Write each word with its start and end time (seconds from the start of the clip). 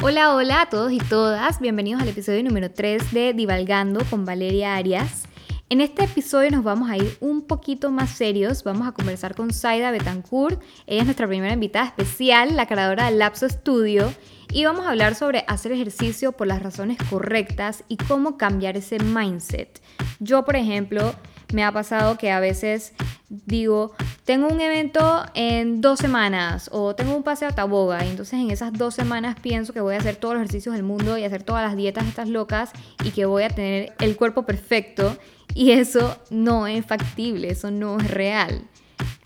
Hola, 0.00 0.32
hola 0.32 0.62
a 0.62 0.68
todos 0.68 0.92
y 0.92 0.98
todas. 0.98 1.58
Bienvenidos 1.58 2.00
al 2.00 2.08
episodio 2.08 2.44
número 2.44 2.70
3 2.70 3.12
de 3.12 3.32
Divalgando 3.32 4.04
con 4.08 4.24
Valeria 4.24 4.76
Arias. 4.76 5.24
En 5.70 5.80
este 5.80 6.04
episodio 6.04 6.52
nos 6.52 6.62
vamos 6.62 6.88
a 6.88 6.96
ir 6.96 7.16
un 7.18 7.42
poquito 7.42 7.90
más 7.90 8.10
serios. 8.10 8.62
Vamos 8.62 8.86
a 8.86 8.92
conversar 8.92 9.34
con 9.34 9.52
Zaida 9.52 9.90
Betancourt. 9.90 10.62
Ella 10.86 11.00
es 11.00 11.04
nuestra 11.04 11.26
primera 11.26 11.52
invitada 11.52 11.86
especial, 11.86 12.54
la 12.54 12.66
creadora 12.66 13.06
del 13.06 13.18
Lapso 13.18 13.48
Studio. 13.48 14.14
Y 14.52 14.64
vamos 14.64 14.86
a 14.86 14.90
hablar 14.90 15.16
sobre 15.16 15.44
hacer 15.48 15.72
ejercicio 15.72 16.30
por 16.30 16.46
las 16.46 16.62
razones 16.62 16.96
correctas 17.10 17.82
y 17.88 17.96
cómo 17.96 18.38
cambiar 18.38 18.76
ese 18.76 19.00
mindset. 19.00 19.82
Yo, 20.20 20.44
por 20.44 20.54
ejemplo, 20.54 21.12
me 21.52 21.64
ha 21.64 21.72
pasado 21.72 22.18
que 22.18 22.30
a 22.30 22.38
veces 22.38 22.92
digo, 23.28 23.92
tengo 24.24 24.48
un 24.48 24.60
evento 24.60 25.24
en 25.34 25.80
dos 25.80 25.98
semanas 25.98 26.70
o 26.72 26.94
tengo 26.94 27.14
un 27.14 27.22
paseo 27.22 27.48
a 27.48 27.52
Taboga 27.52 28.04
y 28.04 28.08
entonces 28.08 28.34
en 28.34 28.50
esas 28.50 28.72
dos 28.72 28.94
semanas 28.94 29.36
pienso 29.40 29.72
que 29.72 29.80
voy 29.80 29.94
a 29.94 29.98
hacer 29.98 30.16
todos 30.16 30.34
los 30.34 30.42
ejercicios 30.42 30.74
del 30.74 30.84
mundo 30.84 31.18
y 31.18 31.24
hacer 31.24 31.42
todas 31.42 31.64
las 31.64 31.76
dietas 31.76 32.06
estas 32.06 32.28
locas 32.28 32.70
y 33.04 33.10
que 33.10 33.26
voy 33.26 33.42
a 33.42 33.50
tener 33.50 33.92
el 34.00 34.16
cuerpo 34.16 34.44
perfecto 34.44 35.16
y 35.54 35.72
eso 35.72 36.16
no 36.30 36.66
es 36.66 36.86
factible, 36.86 37.50
eso 37.50 37.70
no 37.70 37.98
es 37.98 38.10
real. 38.10 38.62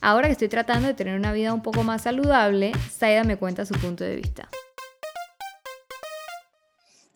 Ahora 0.01 0.27
que 0.27 0.33
estoy 0.33 0.48
tratando 0.48 0.89
de 0.89 0.95
tener 0.95 1.17
una 1.17 1.33
vida 1.33 1.55
un 1.55 1.62
poco 1.62 1.84
más 1.84 2.03
saludable, 2.03 2.73
Saida 2.91 3.23
me 3.23 3.37
cuenta 3.37 3.65
su 3.65 3.75
punto 3.75 4.03
de 4.03 4.17
vista. 4.17 4.48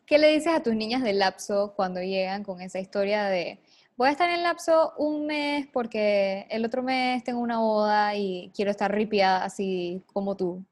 ¿Qué 0.06 0.18
le 0.18 0.32
dices 0.32 0.52
a 0.54 0.62
tus 0.62 0.76
niñas 0.76 1.02
del 1.02 1.18
lapso 1.18 1.72
cuando 1.74 2.00
llegan 2.00 2.44
con 2.44 2.60
esa 2.60 2.78
historia 2.78 3.24
de 3.24 3.58
voy 3.96 4.08
a 4.08 4.12
estar 4.12 4.30
en 4.30 4.42
lapso 4.42 4.92
un 4.98 5.26
mes 5.26 5.66
porque 5.72 6.46
el 6.50 6.64
otro 6.64 6.82
mes 6.82 7.24
tengo 7.24 7.40
una 7.40 7.58
boda 7.58 8.14
y 8.14 8.52
quiero 8.54 8.70
estar 8.70 8.94
ripiada 8.94 9.44
así 9.44 10.02
como 10.12 10.36
tú? 10.36 10.64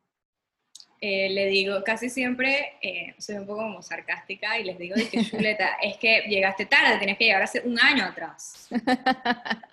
Eh, 1.01 1.29
le 1.31 1.47
digo, 1.47 1.83
casi 1.85 2.09
siempre 2.09 2.79
siempre 2.81 3.15
soy 3.19 3.37
un 3.37 3.47
poco 3.47 3.61
como 3.61 3.83
sarcástica 3.83 4.59
y 4.59 4.65
les 4.65 4.79
digo, 4.79 4.95
de 4.95 5.09
que 5.09 5.25
chuleta, 5.25 5.77
es 5.83 5.99
que 5.99 6.23
llegaste 6.29 6.67
tarde, 6.67 6.99
tienes 6.99 7.19
que 7.19 7.25
llegar 7.25 7.43
hace 7.43 7.61
un 7.61 7.79
año 7.79 8.05
atrás. 8.05 8.69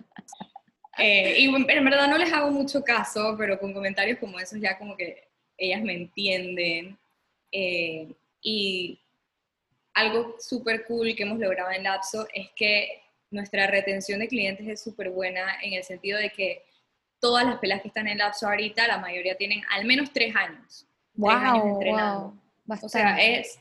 Eh, 0.97 1.39
y 1.39 1.45
en 1.45 1.85
verdad 1.85 2.07
no 2.07 2.17
les 2.17 2.31
hago 2.31 2.51
mucho 2.51 2.83
caso, 2.83 3.33
pero 3.35 3.57
con 3.57 3.73
comentarios 3.73 4.19
como 4.19 4.39
esos 4.39 4.59
ya 4.59 4.77
como 4.77 4.95
que 4.95 5.29
ellas 5.57 5.81
me 5.81 5.93
entienden. 5.93 6.99
Eh, 7.51 8.13
y 8.41 8.99
algo 9.93 10.35
súper 10.37 10.85
cool 10.85 11.15
que 11.15 11.23
hemos 11.23 11.39
logrado 11.39 11.71
en 11.71 11.83
Lapso 11.83 12.27
es 12.33 12.49
que 12.55 13.01
nuestra 13.31 13.65
retención 13.67 14.19
de 14.19 14.27
clientes 14.27 14.67
es 14.67 14.83
súper 14.83 15.09
buena 15.09 15.59
en 15.63 15.73
el 15.73 15.83
sentido 15.83 16.19
de 16.19 16.29
que 16.29 16.63
todas 17.19 17.45
las 17.45 17.57
pelas 17.59 17.81
que 17.81 17.87
están 17.87 18.07
en 18.07 18.17
Lapso 18.17 18.47
ahorita, 18.47 18.87
la 18.87 18.97
mayoría 18.97 19.35
tienen 19.35 19.61
al 19.69 19.85
menos 19.85 20.11
tres 20.11 20.35
años. 20.35 20.85
Wow, 21.15 21.29
tres 21.29 21.43
años 21.43 21.65
entrenando. 21.65 22.35
o 22.67 22.89
sea, 22.89 23.17
es 23.17 23.59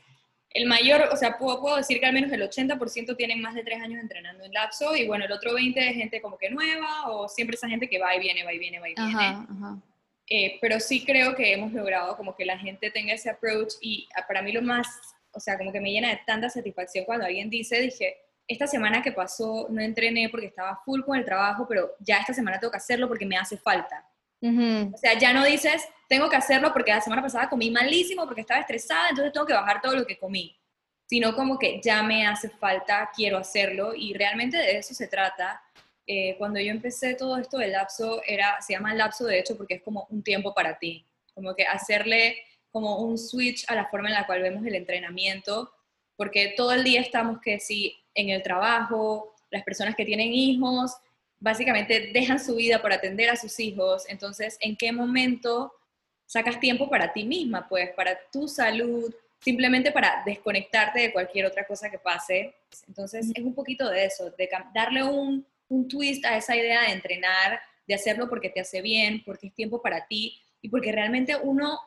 el 0.53 0.65
mayor, 0.67 1.07
o 1.11 1.15
sea, 1.15 1.37
puedo, 1.37 1.61
puedo, 1.61 1.77
decir 1.77 1.99
que 1.99 2.05
al 2.05 2.13
menos 2.13 2.31
el 2.31 2.41
80% 2.41 3.15
tienen 3.15 3.41
más 3.41 3.55
de 3.55 3.63
tres 3.63 3.81
años 3.81 4.01
entrenando 4.01 4.43
en 4.43 4.51
Lapso 4.51 4.95
y 4.95 5.07
bueno, 5.07 5.23
el 5.25 5.31
otro 5.31 5.53
20% 5.53 5.73
es 5.77 5.95
gente 5.95 6.21
como 6.21 6.37
que 6.37 6.49
nueva 6.49 7.09
o 7.09 7.29
siempre 7.29 7.55
esa 7.55 7.69
gente 7.69 7.87
que 7.87 7.99
va 7.99 8.15
y 8.15 8.19
viene, 8.19 8.43
va 8.43 8.53
y 8.53 8.59
viene, 8.59 8.79
va 8.79 8.89
y 8.89 8.95
viene. 8.95 9.81
Eh, 10.27 10.57
pero 10.61 10.79
sí 10.79 11.05
creo 11.05 11.35
que 11.35 11.53
hemos 11.53 11.71
logrado 11.71 12.15
como 12.17 12.35
que 12.35 12.45
la 12.45 12.57
gente 12.57 12.89
tenga 12.91 13.13
ese 13.13 13.29
approach 13.29 13.73
y 13.81 14.07
para 14.27 14.41
mí 14.41 14.51
lo 14.51 14.61
más, 14.61 14.87
o 15.31 15.39
sea, 15.39 15.57
como 15.57 15.71
que 15.71 15.79
me 15.79 15.91
llena 15.91 16.09
de 16.09 16.21
tanta 16.25 16.49
satisfacción 16.49 17.05
cuando 17.05 17.25
alguien 17.25 17.49
dice, 17.49 17.79
dije, 17.81 18.17
esta 18.51 18.67
semana 18.67 19.01
que 19.01 19.11
pasó 19.11 19.67
no 19.69 19.81
entrené 19.81 20.29
porque 20.29 20.47
estaba 20.47 20.81
full 20.83 21.01
con 21.01 21.17
el 21.17 21.25
trabajo, 21.25 21.65
pero 21.67 21.91
ya 21.99 22.17
esta 22.17 22.33
semana 22.33 22.59
tengo 22.59 22.71
que 22.71 22.77
hacerlo 22.77 23.07
porque 23.07 23.25
me 23.25 23.37
hace 23.37 23.57
falta. 23.57 24.05
O 24.43 24.97
sea, 24.97 25.17
ya 25.19 25.33
no 25.33 25.45
dices, 25.45 25.87
tengo 26.09 26.27
que 26.27 26.35
hacerlo 26.35 26.73
porque 26.73 26.91
la 26.91 27.01
semana 27.01 27.21
pasada 27.21 27.47
comí 27.47 27.69
malísimo, 27.69 28.25
porque 28.25 28.41
estaba 28.41 28.59
estresada, 28.59 29.09
entonces 29.09 29.31
tengo 29.31 29.45
que 29.45 29.53
bajar 29.53 29.81
todo 29.81 29.95
lo 29.95 30.05
que 30.05 30.17
comí. 30.17 30.57
Sino 31.05 31.35
como 31.35 31.59
que 31.59 31.79
ya 31.83 32.01
me 32.01 32.25
hace 32.25 32.49
falta, 32.49 33.09
quiero 33.15 33.37
hacerlo 33.37 33.93
y 33.95 34.13
realmente 34.13 34.57
de 34.57 34.77
eso 34.77 34.93
se 34.93 35.07
trata. 35.07 35.61
Eh, 36.07 36.35
cuando 36.37 36.59
yo 36.59 36.71
empecé 36.71 37.13
todo 37.13 37.37
esto 37.37 37.57
del 37.57 37.73
lapso, 37.73 38.21
era, 38.25 38.59
se 38.61 38.73
llama 38.73 38.95
lapso 38.95 39.25
de 39.25 39.39
hecho 39.39 39.55
porque 39.55 39.75
es 39.75 39.83
como 39.83 40.07
un 40.09 40.23
tiempo 40.23 40.53
para 40.55 40.79
ti. 40.79 41.05
Como 41.35 41.53
que 41.53 41.65
hacerle 41.65 42.37
como 42.71 42.97
un 42.97 43.17
switch 43.17 43.65
a 43.69 43.75
la 43.75 43.87
forma 43.89 44.07
en 44.07 44.15
la 44.15 44.25
cual 44.25 44.41
vemos 44.41 44.65
el 44.65 44.75
entrenamiento, 44.75 45.71
porque 46.21 46.53
todo 46.55 46.71
el 46.73 46.83
día 46.83 47.01
estamos 47.01 47.41
que 47.41 47.59
si 47.59 47.95
en 48.13 48.29
el 48.29 48.43
trabajo, 48.43 49.33
las 49.49 49.63
personas 49.63 49.95
que 49.95 50.05
tienen 50.05 50.31
hijos, 50.31 50.95
básicamente 51.39 52.11
dejan 52.13 52.39
su 52.39 52.57
vida 52.57 52.79
por 52.79 52.93
atender 52.93 53.27
a 53.31 53.35
sus 53.35 53.59
hijos, 53.59 54.03
entonces, 54.07 54.55
¿en 54.61 54.77
qué 54.77 54.91
momento 54.91 55.73
sacas 56.27 56.59
tiempo 56.59 56.87
para 56.91 57.11
ti 57.11 57.23
misma, 57.23 57.67
pues, 57.67 57.89
para 57.95 58.19
tu 58.31 58.47
salud, 58.47 59.11
simplemente 59.39 59.91
para 59.91 60.21
desconectarte 60.23 60.99
de 60.99 61.11
cualquier 61.11 61.47
otra 61.47 61.65
cosa 61.65 61.89
que 61.89 61.97
pase? 61.97 62.53
Entonces, 62.87 63.31
es 63.33 63.43
un 63.43 63.55
poquito 63.55 63.89
de 63.89 64.05
eso, 64.05 64.29
de 64.29 64.47
darle 64.75 65.01
un, 65.03 65.43
un 65.69 65.87
twist 65.87 66.23
a 66.23 66.37
esa 66.37 66.55
idea 66.55 66.83
de 66.83 66.91
entrenar, 66.91 67.59
de 67.87 67.95
hacerlo 67.95 68.29
porque 68.29 68.51
te 68.51 68.59
hace 68.59 68.83
bien, 68.83 69.23
porque 69.25 69.47
es 69.47 69.55
tiempo 69.55 69.81
para 69.81 70.05
ti 70.05 70.39
y 70.61 70.69
porque 70.69 70.91
realmente 70.91 71.35
uno 71.35 71.79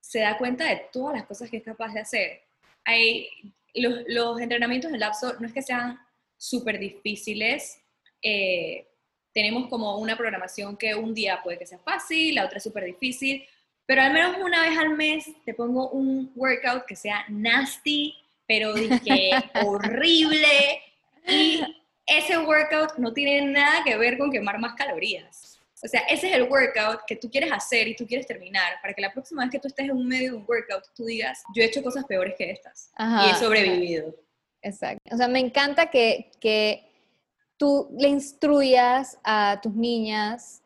se 0.00 0.20
da 0.20 0.38
cuenta 0.38 0.64
de 0.64 0.88
todas 0.90 1.18
las 1.18 1.26
cosas 1.26 1.50
que 1.50 1.58
es 1.58 1.62
capaz 1.62 1.92
de 1.92 2.00
hacer. 2.00 2.48
Hay, 2.82 3.28
los, 3.74 4.40
entrenamientos 4.40 4.90
del 4.90 5.00
lapso 5.00 5.34
no 5.40 5.46
es 5.46 5.52
que 5.52 5.62
sean 5.62 5.98
súper 6.36 6.78
difíciles. 6.78 7.80
Eh, 8.22 8.86
tenemos 9.32 9.68
como 9.68 9.98
una 9.98 10.16
programación 10.16 10.76
que 10.76 10.94
un 10.94 11.14
día 11.14 11.40
puede 11.42 11.58
que 11.58 11.66
sea 11.66 11.78
fácil, 11.78 12.34
la 12.34 12.44
otra 12.44 12.60
súper 12.60 12.84
difícil, 12.84 13.44
pero 13.86 14.02
al 14.02 14.12
menos 14.12 14.36
una 14.38 14.62
vez 14.62 14.76
al 14.76 14.90
mes 14.96 15.26
te 15.44 15.54
pongo 15.54 15.90
un 15.90 16.32
workout 16.34 16.84
que 16.86 16.96
sea 16.96 17.24
nasty, 17.28 18.14
pero 18.46 18.74
que 18.74 19.30
horrible. 19.64 20.82
Y 21.26 21.60
ese 22.06 22.38
workout 22.38 22.96
no 22.98 23.12
tiene 23.12 23.42
nada 23.42 23.84
que 23.84 23.96
ver 23.96 24.18
con 24.18 24.30
quemar 24.30 24.58
más 24.58 24.74
calorías. 24.74 25.57
O 25.82 25.88
sea, 25.88 26.00
ese 26.08 26.28
es 26.28 26.36
el 26.36 26.44
workout 26.44 27.00
que 27.06 27.16
tú 27.16 27.30
quieres 27.30 27.52
hacer 27.52 27.86
y 27.88 27.94
tú 27.94 28.06
quieres 28.06 28.26
terminar, 28.26 28.74
para 28.82 28.94
que 28.94 29.00
la 29.00 29.12
próxima 29.12 29.42
vez 29.42 29.52
que 29.52 29.58
tú 29.60 29.68
estés 29.68 29.86
en 29.86 29.92
un 29.92 30.06
medio 30.06 30.32
de 30.32 30.36
un 30.38 30.44
workout, 30.48 30.84
tú 30.94 31.04
digas, 31.04 31.42
yo 31.54 31.62
he 31.62 31.66
hecho 31.66 31.82
cosas 31.82 32.04
peores 32.04 32.34
que 32.36 32.50
estas 32.50 32.90
y 32.98 33.30
he 33.30 33.34
sobrevivido. 33.34 34.14
Exacto. 34.62 35.14
O 35.14 35.16
sea, 35.16 35.28
me 35.28 35.38
encanta 35.38 35.86
que, 35.86 36.30
que 36.40 36.88
tú 37.56 37.88
le 37.96 38.08
instruyas 38.08 39.18
a 39.22 39.60
tus 39.62 39.74
niñas 39.74 40.62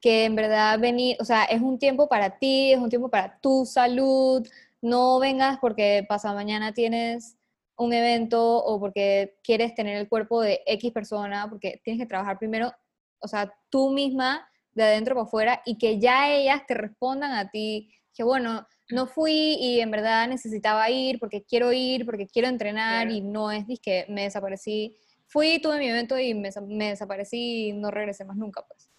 que 0.00 0.24
en 0.24 0.34
verdad 0.34 0.78
venir, 0.78 1.16
o 1.18 1.24
sea, 1.24 1.44
es 1.44 1.60
un 1.62 1.78
tiempo 1.78 2.08
para 2.08 2.38
ti, 2.38 2.72
es 2.72 2.78
un 2.78 2.90
tiempo 2.90 3.08
para 3.08 3.38
tu 3.40 3.64
salud, 3.64 4.46
no 4.82 5.18
vengas 5.18 5.58
porque 5.58 6.04
pasado 6.06 6.34
mañana 6.34 6.74
tienes 6.74 7.36
un 7.76 7.92
evento 7.92 8.58
o 8.64 8.78
porque 8.78 9.36
quieres 9.42 9.74
tener 9.74 9.96
el 9.96 10.08
cuerpo 10.08 10.42
de 10.42 10.62
X 10.66 10.92
persona, 10.92 11.48
porque 11.48 11.80
tienes 11.82 12.02
que 12.02 12.06
trabajar 12.06 12.38
primero, 12.38 12.72
o 13.18 13.26
sea, 13.26 13.52
tú 13.70 13.90
misma 13.90 14.46
de 14.74 14.82
adentro 14.82 15.14
para 15.14 15.26
afuera 15.26 15.62
y 15.64 15.78
que 15.78 15.98
ya 15.98 16.30
ellas 16.30 16.62
te 16.66 16.74
respondan 16.74 17.32
a 17.32 17.50
ti, 17.50 17.92
que 18.12 18.22
bueno, 18.22 18.66
no 18.90 19.06
fui 19.06 19.56
y 19.58 19.80
en 19.80 19.90
verdad 19.90 20.28
necesitaba 20.28 20.90
ir 20.90 21.18
porque 21.18 21.44
quiero 21.44 21.72
ir, 21.72 22.04
porque 22.04 22.26
quiero 22.26 22.48
entrenar 22.48 23.10
y 23.10 23.20
no 23.20 23.50
es 23.50 23.64
que 23.82 24.04
me 24.08 24.22
desaparecí. 24.22 24.96
Fui, 25.26 25.58
tuve 25.58 25.78
mi 25.78 25.88
evento 25.88 26.18
y 26.18 26.34
me, 26.34 26.50
desaparecí 26.90 27.68
y 27.68 27.72
no 27.72 27.90
regresé 27.90 28.24
más 28.24 28.36
nunca, 28.36 28.64
pues. 28.66 28.90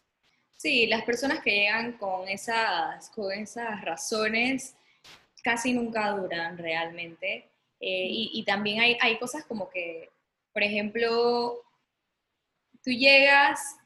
Sí, 0.58 0.88
las 0.88 1.04
personas 1.04 1.42
que 1.42 1.52
llegan 1.52 1.98
con 1.98 2.28
esas, 2.28 3.10
con 3.12 3.32
esas 3.32 3.82
razones 3.84 4.76
casi 5.44 5.74
nunca 5.74 6.10
duran 6.12 6.58
realmente. 6.58 7.52
Eh, 7.80 8.08
y, 8.10 8.32
y, 8.34 8.44
también 8.46 8.80
hay, 8.80 8.98
hay 9.00 9.20
cosas 9.20 9.46
como 9.46 9.70
que, 9.70 10.10
por 10.52 10.64
ejemplo, 10.64 11.62
tú 12.84 12.90
llegas 12.90 13.78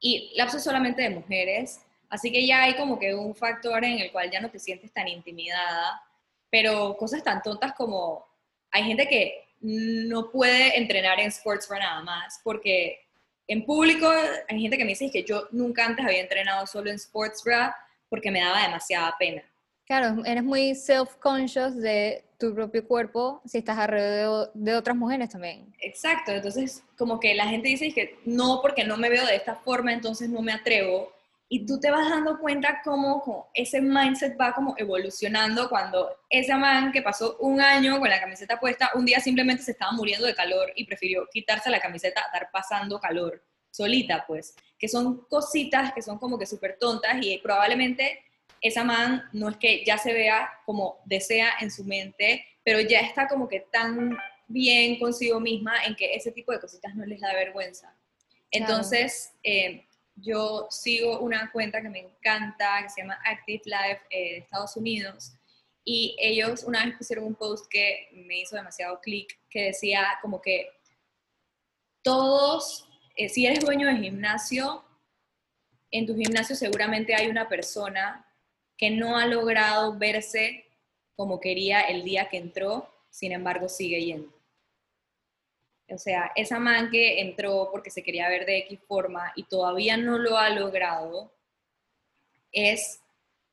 y 0.00 0.32
lapso 0.36 0.58
solamente 0.58 1.02
de 1.02 1.10
mujeres, 1.10 1.80
así 2.08 2.32
que 2.32 2.46
ya 2.46 2.62
hay 2.62 2.74
como 2.74 2.98
que 2.98 3.14
un 3.14 3.34
factor 3.34 3.84
en 3.84 3.98
el 3.98 4.10
cual 4.10 4.30
ya 4.30 4.40
no 4.40 4.50
te 4.50 4.58
sientes 4.58 4.92
tan 4.92 5.06
intimidada, 5.08 6.02
pero 6.50 6.96
cosas 6.96 7.22
tan 7.22 7.42
tontas 7.42 7.74
como 7.74 8.26
hay 8.70 8.84
gente 8.84 9.06
que 9.06 9.44
no 9.60 10.30
puede 10.30 10.78
entrenar 10.78 11.20
en 11.20 11.30
sportsbra 11.30 11.78
nada 11.78 12.02
más, 12.02 12.40
porque 12.42 13.00
en 13.46 13.64
público 13.64 14.08
hay 14.48 14.60
gente 14.60 14.78
que 14.78 14.84
me 14.84 14.90
dice 14.90 15.10
que 15.10 15.24
yo 15.24 15.48
nunca 15.50 15.84
antes 15.84 16.04
había 16.04 16.20
entrenado 16.20 16.66
solo 16.66 16.90
en 16.90 16.98
sportsbra 16.98 17.76
porque 18.08 18.30
me 18.30 18.40
daba 18.40 18.62
demasiada 18.62 19.14
pena. 19.18 19.42
Claro, 19.90 20.22
eres 20.24 20.44
muy 20.44 20.76
self-conscious 20.76 21.74
de 21.74 22.22
tu 22.38 22.54
propio 22.54 22.86
cuerpo 22.86 23.42
si 23.44 23.58
estás 23.58 23.76
alrededor 23.76 24.52
de, 24.54 24.76
otras 24.76 24.96
mujeres 24.96 25.30
también. 25.30 25.74
Exacto, 25.80 26.30
entonces 26.30 26.84
como 26.96 27.18
que 27.18 27.34
la 27.34 27.48
gente 27.48 27.70
dice 27.70 27.92
que 27.92 28.20
no, 28.24 28.60
porque 28.62 28.84
no 28.84 28.96
me 28.96 29.10
veo 29.10 29.26
de 29.26 29.34
esta 29.34 29.56
forma, 29.56 29.92
entonces 29.92 30.28
no 30.28 30.42
me 30.42 30.52
atrevo. 30.52 31.12
Y 31.48 31.66
tú 31.66 31.80
te 31.80 31.90
vas 31.90 32.08
dando 32.08 32.38
cuenta 32.38 32.82
cómo, 32.84 33.50
ese 33.52 33.80
mindset 33.80 34.40
va 34.40 34.54
como 34.54 34.76
evolucionando 34.78 35.68
cuando 35.68 36.08
esa 36.28 36.56
man 36.56 36.92
que 36.92 37.02
pasó 37.02 37.36
un 37.40 37.60
año 37.60 37.98
con 37.98 38.08
la 38.08 38.20
camiseta 38.20 38.60
puesta, 38.60 38.92
un 38.94 39.04
día 39.04 39.18
simplemente 39.18 39.64
se 39.64 39.72
estaba 39.72 39.90
muriendo 39.90 40.24
de 40.24 40.36
calor 40.36 40.70
y 40.76 40.86
prefirió 40.86 41.26
quitarse 41.32 41.68
la 41.68 41.80
camiseta, 41.80 42.20
estar 42.20 42.48
pasando 42.52 43.00
calor 43.00 43.42
solita, 43.72 44.22
pues. 44.24 44.54
Que 44.78 44.86
son 44.86 45.26
cositas 45.28 45.92
que 45.92 46.00
son 46.00 46.16
como 46.18 46.38
que 46.38 46.46
súper 46.46 46.76
tontas 46.78 47.16
y 47.20 47.38
probablemente 47.38 48.29
esa 48.60 48.84
man 48.84 49.24
no 49.32 49.48
es 49.48 49.56
que 49.56 49.84
ya 49.84 49.98
se 49.98 50.12
vea 50.12 50.50
como 50.66 51.00
desea 51.04 51.52
en 51.60 51.70
su 51.70 51.84
mente, 51.84 52.44
pero 52.62 52.80
ya 52.80 53.00
está 53.00 53.26
como 53.26 53.48
que 53.48 53.60
tan 53.60 54.16
bien 54.48 54.98
consigo 54.98 55.40
misma 55.40 55.84
en 55.84 55.94
que 55.94 56.14
ese 56.14 56.32
tipo 56.32 56.52
de 56.52 56.60
cositas 56.60 56.94
no 56.94 57.06
les 57.06 57.20
da 57.20 57.32
vergüenza. 57.32 57.94
Entonces, 58.50 59.32
eh, 59.42 59.86
yo 60.16 60.66
sigo 60.70 61.20
una 61.20 61.50
cuenta 61.52 61.80
que 61.80 61.88
me 61.88 62.00
encanta, 62.00 62.82
que 62.82 62.90
se 62.90 63.00
llama 63.00 63.18
Active 63.24 63.62
Life 63.64 64.00
eh, 64.10 64.32
de 64.32 64.38
Estados 64.38 64.76
Unidos, 64.76 65.32
y 65.84 66.16
ellos 66.20 66.64
una 66.64 66.84
vez 66.84 66.96
pusieron 66.96 67.24
un 67.24 67.34
post 67.34 67.66
que 67.70 68.08
me 68.12 68.40
hizo 68.40 68.56
demasiado 68.56 69.00
clic, 69.00 69.38
que 69.48 69.66
decía 69.66 70.18
como 70.20 70.42
que 70.42 70.68
todos, 72.02 72.88
eh, 73.16 73.28
si 73.28 73.46
eres 73.46 73.60
dueño 73.64 73.86
de 73.88 73.96
gimnasio, 73.96 74.84
en 75.90 76.06
tu 76.06 76.14
gimnasio 76.14 76.54
seguramente 76.54 77.14
hay 77.14 77.28
una 77.28 77.48
persona 77.48 78.26
que 78.80 78.90
no 78.90 79.18
ha 79.18 79.26
logrado 79.26 79.98
verse 79.98 80.64
como 81.14 81.38
quería 81.38 81.82
el 81.82 82.02
día 82.02 82.30
que 82.30 82.38
entró, 82.38 82.88
sin 83.10 83.32
embargo 83.32 83.68
sigue 83.68 84.02
yendo. 84.02 84.32
O 85.90 85.98
sea, 85.98 86.32
esa 86.34 86.58
man 86.58 86.88
que 86.90 87.20
entró 87.20 87.68
porque 87.70 87.90
se 87.90 88.02
quería 88.02 88.26
ver 88.30 88.46
de 88.46 88.58
X 88.60 88.80
forma 88.88 89.32
y 89.36 89.42
todavía 89.42 89.98
no 89.98 90.16
lo 90.16 90.38
ha 90.38 90.48
logrado, 90.48 91.30
es, 92.52 93.02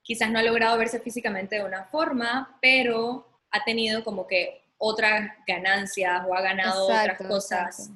quizás 0.01 0.31
no 0.31 0.39
ha 0.39 0.43
logrado 0.43 0.77
verse 0.77 1.01
físicamente 1.01 1.57
de 1.57 1.65
una 1.65 1.83
forma, 1.85 2.57
pero 2.61 3.27
ha 3.51 3.65
tenido 3.65 4.05
como 4.05 4.27
que 4.27 4.61
otras 4.77 5.29
ganancias 5.45 6.21
o 6.25 6.33
ha 6.33 6.41
ganado 6.41 6.85
otras 6.85 7.17
cosas. 7.17 7.91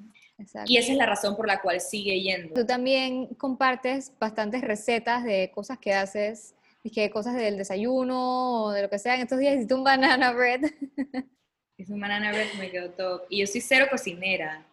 Y 0.66 0.78
esa 0.78 0.92
es 0.92 0.98
la 0.98 1.06
razón 1.06 1.38
por 1.38 1.48
la 1.48 1.62
cual 1.62 1.80
sigue 1.80 2.20
yendo. 2.20 2.56
Tú 2.56 2.66
también 2.66 3.28
compartes 3.36 4.12
bastantes 4.20 4.62
recetas 4.62 5.24
de 5.24 5.50
cosas 5.54 5.78
que 5.78 5.94
haces, 5.94 6.56
que 6.90 7.12
cosas 7.12 7.36
del 7.36 7.58
desayuno 7.58 8.66
o 8.66 8.72
de 8.72 8.82
lo 8.82 8.90
que 8.90 9.00
sea. 9.00 9.16
En 9.16 9.22
estos 9.22 9.40
días 9.40 9.56
hiciste 9.56 9.74
un 9.74 9.84
banana 9.84 10.32
bread. 10.32 10.62
Hice 11.78 11.94
un 11.94 12.00
banana 12.00 12.32
bread, 12.32 12.54
me 12.58 12.72
quedó 12.72 12.90
top. 12.92 13.24
Y 13.30 13.40
yo 13.40 13.48
soy 13.48 13.62
cero 13.62 13.88
cocinera. 13.90 14.66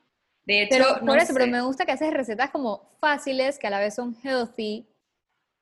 De 0.44 0.62
hecho, 0.62 0.76
pero, 0.78 1.06
por 1.06 1.19
eso, 1.19 1.34
pero 1.34 1.46
me 1.46 1.60
gusta 1.60 1.84
que 1.84 1.93
haces 1.93 2.12
recetas 2.12 2.50
como 2.50 2.88
fáciles, 3.00 3.58
que 3.58 3.66
a 3.66 3.70
la 3.70 3.81
vez 3.81 3.94
son 3.94 4.16
healthy, 4.22 4.87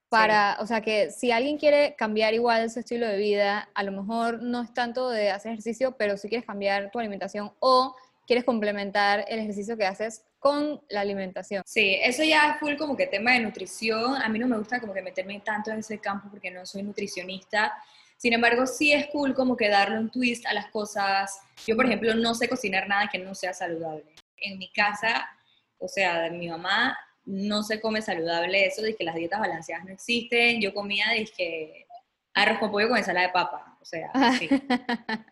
para, 0.08 0.56
o 0.60 0.66
sea, 0.66 0.80
que 0.80 1.10
si 1.10 1.32
alguien 1.32 1.58
quiere 1.58 1.96
cambiar 1.96 2.34
igual 2.34 2.70
su 2.70 2.78
estilo 2.78 3.06
de 3.06 3.16
vida, 3.16 3.68
a 3.74 3.82
lo 3.82 3.92
mejor 3.92 4.42
no 4.42 4.62
es 4.62 4.72
tanto 4.72 5.10
de 5.10 5.30
hacer 5.30 5.52
ejercicio, 5.52 5.96
pero 5.96 6.16
si 6.16 6.28
quieres 6.28 6.46
cambiar 6.46 6.90
tu 6.90 6.98
alimentación 7.00 7.52
o 7.58 7.96
quieres 8.26 8.44
complementar 8.44 9.24
el 9.28 9.38
ejercicio 9.38 9.76
que 9.76 9.86
haces 9.86 10.24
con 10.38 10.82
la 10.88 11.00
alimentación. 11.00 11.62
Sí, 11.66 11.98
eso 12.02 12.22
ya 12.22 12.50
es 12.50 12.60
full 12.60 12.76
como 12.76 12.96
que 12.96 13.06
tema 13.06 13.32
de 13.32 13.40
nutrición. 13.40 14.16
A 14.16 14.28
mí 14.28 14.38
no 14.38 14.46
me 14.46 14.58
gusta 14.58 14.80
como 14.80 14.92
que 14.92 15.02
meterme 15.02 15.40
tanto 15.40 15.70
en 15.70 15.78
ese 15.78 15.98
campo 15.98 16.28
porque 16.30 16.50
no 16.50 16.66
soy 16.66 16.82
nutricionista. 16.82 17.72
Sin 18.16 18.32
embargo, 18.32 18.66
sí 18.66 18.92
es 18.92 19.06
cool 19.08 19.34
como 19.34 19.56
que 19.56 19.68
darle 19.68 19.98
un 19.98 20.10
twist 20.10 20.46
a 20.46 20.54
las 20.54 20.68
cosas. 20.70 21.40
Yo, 21.66 21.76
por 21.76 21.86
ejemplo, 21.86 22.14
no 22.14 22.34
sé 22.34 22.48
cocinar 22.48 22.88
nada 22.88 23.08
que 23.10 23.18
no 23.18 23.34
sea 23.34 23.52
saludable. 23.52 24.04
En 24.38 24.58
mi 24.58 24.70
casa, 24.72 25.28
o 25.78 25.88
sea, 25.88 26.30
mi 26.30 26.48
mamá 26.48 26.96
no 27.24 27.62
se 27.62 27.80
come 27.80 28.00
saludable 28.00 28.66
eso 28.66 28.82
de 28.82 28.94
que 28.94 29.04
las 29.04 29.16
dietas 29.16 29.40
balanceadas 29.40 29.84
no 29.84 29.92
existen. 29.92 30.60
Yo 30.60 30.72
comía, 30.72 31.10
dije, 31.10 31.85
arroz 32.36 32.58
con 32.58 32.70
pollo 32.70 32.88
con 32.88 32.98
ensalada 32.98 33.26
de 33.26 33.32
papa. 33.32 33.76
O 33.80 33.84
sea, 33.84 34.10
sí. 34.38 34.48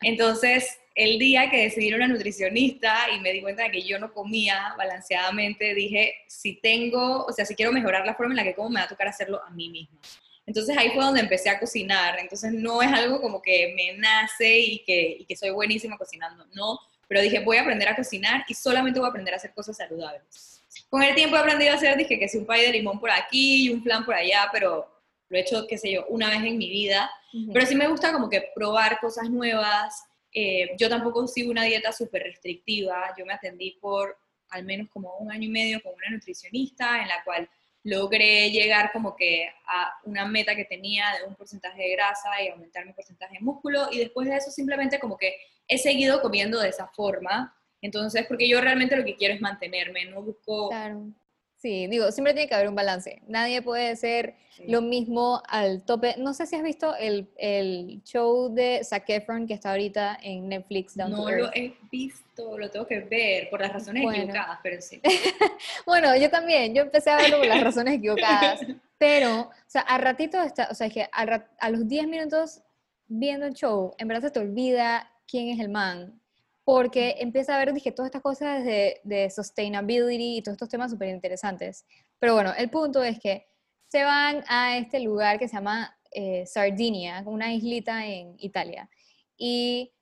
Entonces, 0.02 0.78
el 0.94 1.18
día 1.18 1.50
que 1.50 1.58
decidí 1.58 1.88
ir 1.88 1.94
a 1.94 1.96
una 1.96 2.08
nutricionista 2.08 2.96
y 3.14 3.20
me 3.20 3.32
di 3.32 3.42
cuenta 3.42 3.64
de 3.64 3.70
que 3.70 3.82
yo 3.82 3.98
no 3.98 4.12
comía 4.12 4.74
balanceadamente, 4.78 5.74
dije, 5.74 6.14
si 6.28 6.60
tengo, 6.60 7.24
o 7.24 7.32
sea, 7.32 7.44
si 7.44 7.54
quiero 7.54 7.72
mejorar 7.72 8.06
la 8.06 8.14
forma 8.14 8.32
en 8.32 8.36
la 8.38 8.44
que 8.44 8.54
como, 8.54 8.70
me 8.70 8.80
va 8.80 8.86
a 8.86 8.88
tocar 8.88 9.08
hacerlo 9.08 9.40
a 9.44 9.50
mí 9.50 9.68
misma. 9.68 9.98
Entonces 10.46 10.76
ahí 10.76 10.90
fue 10.90 11.04
donde 11.04 11.20
empecé 11.20 11.50
a 11.50 11.58
cocinar. 11.58 12.18
Entonces 12.18 12.52
no 12.52 12.80
es 12.80 12.92
algo 12.92 13.20
como 13.20 13.42
que 13.42 13.74
me 13.76 13.98
nace 13.98 14.58
y 14.58 14.78
que, 14.84 15.16
y 15.20 15.24
que 15.24 15.36
soy 15.36 15.50
buenísima 15.50 15.98
cocinando, 15.98 16.46
no. 16.54 16.78
Pero 17.06 17.20
dije, 17.20 17.40
voy 17.40 17.58
a 17.58 17.62
aprender 17.62 17.88
a 17.88 17.96
cocinar 17.96 18.44
y 18.48 18.54
solamente 18.54 18.98
voy 18.98 19.06
a 19.06 19.10
aprender 19.10 19.34
a 19.34 19.36
hacer 19.36 19.52
cosas 19.52 19.76
saludables. 19.76 20.62
Con 20.88 21.02
el 21.02 21.14
tiempo 21.14 21.36
he 21.36 21.40
aprendido 21.40 21.72
a 21.72 21.76
hacer, 21.76 21.96
dije 21.96 22.18
que 22.18 22.28
si 22.28 22.38
un 22.38 22.46
pay 22.46 22.62
de 22.62 22.72
limón 22.72 22.98
por 22.98 23.10
aquí 23.10 23.66
y 23.66 23.70
un 23.70 23.82
flan 23.82 24.04
por 24.04 24.14
allá, 24.14 24.48
pero 24.52 24.93
lo 25.28 25.38
he 25.38 25.40
hecho, 25.40 25.66
qué 25.68 25.78
sé 25.78 25.92
yo, 25.92 26.04
una 26.08 26.30
vez 26.30 26.42
en 26.44 26.58
mi 26.58 26.68
vida. 26.68 27.10
Pero 27.52 27.66
sí 27.66 27.74
me 27.74 27.88
gusta 27.88 28.12
como 28.12 28.28
que 28.28 28.50
probar 28.54 29.00
cosas 29.00 29.28
nuevas, 29.28 30.04
eh, 30.32 30.70
yo 30.78 30.88
tampoco 30.88 31.26
sigo 31.28 31.50
una 31.50 31.62
dieta 31.62 31.92
súper 31.92 32.24
restrictiva, 32.24 33.14
yo 33.16 33.24
me 33.24 33.32
atendí 33.32 33.78
por 33.80 34.18
al 34.50 34.64
menos 34.64 34.88
como 34.88 35.16
un 35.18 35.30
año 35.30 35.44
y 35.44 35.48
medio 35.48 35.82
con 35.82 35.94
una 35.94 36.10
nutricionista 36.10 37.02
en 37.02 37.08
la 37.08 37.22
cual 37.24 37.48
logré 37.84 38.50
llegar 38.50 38.90
como 38.92 39.14
que 39.14 39.48
a 39.66 39.92
una 40.04 40.26
meta 40.26 40.56
que 40.56 40.64
tenía 40.64 41.04
de 41.18 41.28
un 41.28 41.34
porcentaje 41.34 41.82
de 41.82 41.92
grasa 41.92 42.30
y 42.42 42.48
aumentar 42.48 42.84
mi 42.84 42.92
porcentaje 42.92 43.34
de 43.34 43.40
músculo 43.40 43.88
y 43.92 43.98
después 43.98 44.28
de 44.28 44.36
eso 44.36 44.50
simplemente 44.50 44.98
como 44.98 45.16
que 45.16 45.36
he 45.68 45.78
seguido 45.78 46.20
comiendo 46.20 46.60
de 46.60 46.70
esa 46.70 46.88
forma. 46.88 47.54
Entonces, 47.80 48.24
porque 48.26 48.48
yo 48.48 48.60
realmente 48.60 48.96
lo 48.96 49.04
que 49.04 49.16
quiero 49.16 49.34
es 49.34 49.40
mantenerme, 49.40 50.06
no 50.06 50.22
busco 50.22 50.70
claro. 50.70 51.06
Sí, 51.64 51.86
digo, 51.86 52.12
siempre 52.12 52.34
tiene 52.34 52.46
que 52.46 52.54
haber 52.54 52.68
un 52.68 52.74
balance. 52.74 53.22
Nadie 53.26 53.62
puede 53.62 53.96
ser 53.96 54.34
lo 54.66 54.82
mismo 54.82 55.42
al 55.48 55.82
tope. 55.82 56.14
No 56.18 56.34
sé 56.34 56.44
si 56.44 56.56
has 56.56 56.62
visto 56.62 56.94
el, 56.94 57.30
el, 57.38 58.02
show 58.04 58.52
de 58.52 58.84
Zac 58.84 59.08
Efron 59.08 59.46
que 59.46 59.54
está 59.54 59.70
ahorita 59.70 60.18
en 60.22 60.46
Netflix. 60.46 60.94
Down 60.94 61.12
no 61.12 61.30
lo 61.30 61.50
he 61.54 61.74
visto, 61.90 62.58
lo 62.58 62.70
tengo 62.70 62.86
que 62.86 63.00
ver 63.00 63.48
por 63.48 63.62
las 63.62 63.72
razones 63.72 64.04
equivocadas, 64.04 64.58
pero 64.62 64.82
sí. 64.82 65.00
bueno, 65.86 66.14
yo 66.18 66.28
también, 66.28 66.74
yo 66.74 66.82
empecé 66.82 67.08
a 67.08 67.16
verlo 67.16 67.38
por 67.38 67.46
las 67.46 67.64
razones 67.64 67.94
equivocadas. 67.94 68.60
Pero, 68.98 69.40
o 69.40 69.50
sea, 69.66 69.80
a 69.80 69.96
ratito 69.96 70.40
está, 70.42 70.68
o 70.70 70.74
sea, 70.74 70.88
es 70.88 70.92
que 70.92 71.08
a, 71.10 71.46
a 71.58 71.70
los 71.70 71.88
10 71.88 72.08
minutos 72.08 72.60
viendo 73.06 73.46
el 73.46 73.54
show, 73.54 73.94
en 73.96 74.08
verdad 74.08 74.28
se 74.28 74.32
te 74.32 74.40
olvida 74.40 75.10
quién 75.26 75.48
es 75.48 75.60
el 75.60 75.70
man 75.70 76.20
porque 76.64 77.16
empieza 77.18 77.54
a 77.54 77.58
ver, 77.58 77.72
dije, 77.74 77.92
todas 77.92 78.08
estas 78.08 78.22
cosas 78.22 78.64
de, 78.64 79.00
de 79.04 79.30
sustainability 79.30 80.38
y 80.38 80.42
todos 80.42 80.54
estos 80.54 80.70
temas 80.70 80.90
súper 80.90 81.08
interesantes. 81.08 81.84
Pero 82.18 82.34
bueno, 82.34 82.52
el 82.56 82.70
punto 82.70 83.02
es 83.02 83.20
que 83.20 83.46
se 83.88 84.02
van 84.02 84.42
a 84.48 84.76
este 84.78 84.98
lugar 85.00 85.38
que 85.38 85.46
se 85.46 85.54
llama 85.54 85.96
eh, 86.10 86.44
Sardinia, 86.46 87.22
una 87.26 87.52
islita 87.52 88.06
en 88.06 88.34
Italia, 88.38 88.88
y 89.36 89.92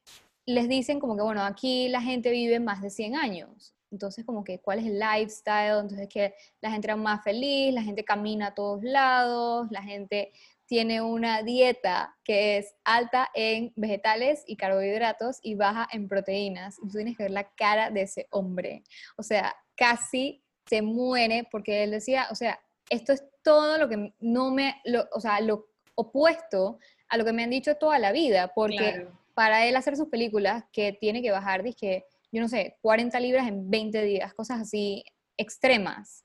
les 0.46 0.68
dicen 0.68 1.00
como 1.00 1.16
que, 1.16 1.22
bueno, 1.22 1.42
aquí 1.42 1.88
la 1.88 2.00
gente 2.00 2.30
vive 2.30 2.60
más 2.60 2.80
de 2.80 2.90
100 2.90 3.16
años. 3.16 3.74
Entonces, 3.90 4.24
como 4.24 4.44
que, 4.44 4.58
¿cuál 4.60 4.78
es 4.78 4.86
el 4.86 4.98
lifestyle? 4.98 5.80
Entonces, 5.80 6.08
que 6.08 6.34
la 6.60 6.70
gente 6.70 6.86
era 6.86 6.96
más 6.96 7.22
feliz, 7.22 7.74
la 7.74 7.82
gente 7.82 8.04
camina 8.04 8.48
a 8.48 8.54
todos 8.54 8.82
lados, 8.82 9.68
la 9.70 9.82
gente 9.82 10.32
tiene 10.72 11.02
una 11.02 11.42
dieta 11.42 12.16
que 12.24 12.56
es 12.56 12.74
alta 12.82 13.28
en 13.34 13.74
vegetales 13.76 14.42
y 14.46 14.56
carbohidratos 14.56 15.38
y 15.42 15.54
baja 15.54 15.86
en 15.92 16.08
proteínas. 16.08 16.78
Y 16.78 16.88
tú 16.88 16.94
tienes 16.94 17.18
que 17.18 17.24
ver 17.24 17.32
la 17.32 17.52
cara 17.56 17.90
de 17.90 18.00
ese 18.00 18.26
hombre. 18.30 18.82
O 19.18 19.22
sea, 19.22 19.54
casi 19.76 20.42
se 20.64 20.80
muere 20.80 21.46
porque 21.50 21.82
él 21.84 21.90
decía, 21.90 22.26
o 22.30 22.34
sea, 22.34 22.58
esto 22.88 23.12
es 23.12 23.22
todo 23.42 23.76
lo 23.76 23.86
que 23.86 24.14
no 24.20 24.50
me, 24.50 24.80
o 25.12 25.20
sea, 25.20 25.42
lo 25.42 25.66
opuesto 25.94 26.78
a 27.10 27.18
lo 27.18 27.26
que 27.26 27.34
me 27.34 27.44
han 27.44 27.50
dicho 27.50 27.74
toda 27.74 27.98
la 27.98 28.10
vida, 28.10 28.50
porque 28.54 29.08
para 29.34 29.66
él 29.66 29.76
hacer 29.76 29.94
sus 29.94 30.08
películas, 30.08 30.64
que 30.72 30.94
tiene 30.94 31.20
que 31.20 31.32
bajar, 31.32 31.62
dije, 31.62 32.06
yo 32.30 32.40
no 32.40 32.48
sé, 32.48 32.78
40 32.80 33.20
libras 33.20 33.46
en 33.46 33.68
20 33.68 34.02
días, 34.04 34.32
cosas 34.32 34.62
así 34.62 35.04
extremas 35.36 36.24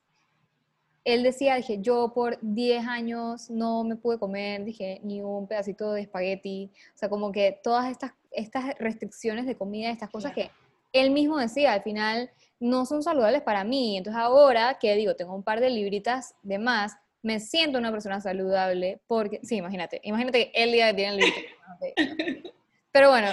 él 1.14 1.22
decía, 1.22 1.56
dije, 1.56 1.78
yo 1.80 2.12
por 2.14 2.38
10 2.42 2.86
años 2.86 3.50
no 3.50 3.82
me 3.82 3.96
pude 3.96 4.18
comer, 4.18 4.64
dije, 4.64 5.00
ni 5.02 5.22
un 5.22 5.46
pedacito 5.46 5.92
de 5.92 6.02
espagueti, 6.02 6.70
o 6.94 6.98
sea, 6.98 7.08
como 7.08 7.32
que 7.32 7.58
todas 7.62 7.90
estas, 7.90 8.12
estas 8.30 8.76
restricciones 8.78 9.46
de 9.46 9.56
comida, 9.56 9.90
estas 9.90 10.10
cosas 10.10 10.32
que 10.32 10.50
él 10.92 11.10
mismo 11.10 11.38
decía, 11.38 11.72
al 11.72 11.82
final 11.82 12.30
no 12.60 12.84
son 12.84 13.02
saludables 13.02 13.42
para 13.42 13.64
mí, 13.64 13.96
entonces 13.96 14.20
ahora 14.20 14.78
que 14.78 14.94
digo, 14.96 15.16
tengo 15.16 15.34
un 15.34 15.42
par 15.42 15.60
de 15.60 15.70
libritas 15.70 16.34
de 16.42 16.58
más, 16.58 16.96
me 17.22 17.40
siento 17.40 17.78
una 17.78 17.90
persona 17.90 18.20
saludable, 18.20 19.00
porque, 19.06 19.40
sí, 19.42 19.56
imagínate, 19.56 20.00
imagínate 20.04 20.50
que 20.50 20.62
él 20.62 20.72
día 20.72 20.94
tiene 20.94 21.12
el 21.12 21.16
librito. 21.18 22.52
Pero 22.92 23.10
bueno, 23.10 23.28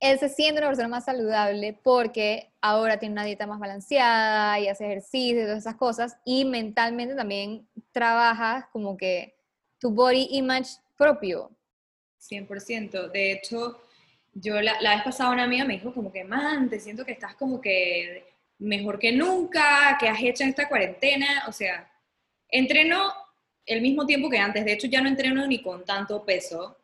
él 0.00 0.18
se 0.18 0.28
siente 0.28 0.60
una 0.60 0.68
persona 0.68 0.88
más 0.88 1.04
saludable 1.04 1.78
porque 1.82 2.50
ahora 2.60 2.98
tiene 2.98 3.14
una 3.14 3.24
dieta 3.24 3.46
más 3.46 3.58
balanceada 3.58 4.60
y 4.60 4.68
hace 4.68 4.84
ejercicio 4.84 5.40
y 5.40 5.44
todas 5.44 5.58
esas 5.58 5.76
cosas 5.76 6.16
y 6.24 6.44
mentalmente 6.44 7.14
también 7.14 7.66
trabajas 7.92 8.66
como 8.72 8.96
que 8.96 9.36
tu 9.78 9.90
body 9.90 10.28
image 10.32 10.78
propio. 10.96 11.50
100%. 12.20 13.10
De 13.10 13.32
hecho, 13.32 13.80
yo 14.34 14.60
la, 14.60 14.80
la 14.80 14.96
vez 14.96 15.04
pasada 15.04 15.30
una 15.30 15.44
amiga 15.44 15.64
me 15.64 15.74
dijo 15.74 15.94
como 15.94 16.12
que, 16.12 16.24
man, 16.24 16.68
te 16.68 16.80
siento 16.80 17.04
que 17.04 17.12
estás 17.12 17.34
como 17.36 17.60
que 17.60 18.24
mejor 18.58 18.98
que 18.98 19.12
nunca, 19.12 19.96
que 19.98 20.08
has 20.08 20.22
hecho 20.22 20.44
esta 20.44 20.68
cuarentena. 20.68 21.44
O 21.48 21.52
sea, 21.52 21.90
entreno 22.48 23.12
el 23.64 23.80
mismo 23.80 24.06
tiempo 24.06 24.28
que 24.28 24.38
antes. 24.38 24.64
De 24.64 24.72
hecho, 24.72 24.86
ya 24.86 25.00
no 25.00 25.08
entreno 25.08 25.46
ni 25.46 25.62
con 25.62 25.84
tanto 25.84 26.24
peso 26.24 26.76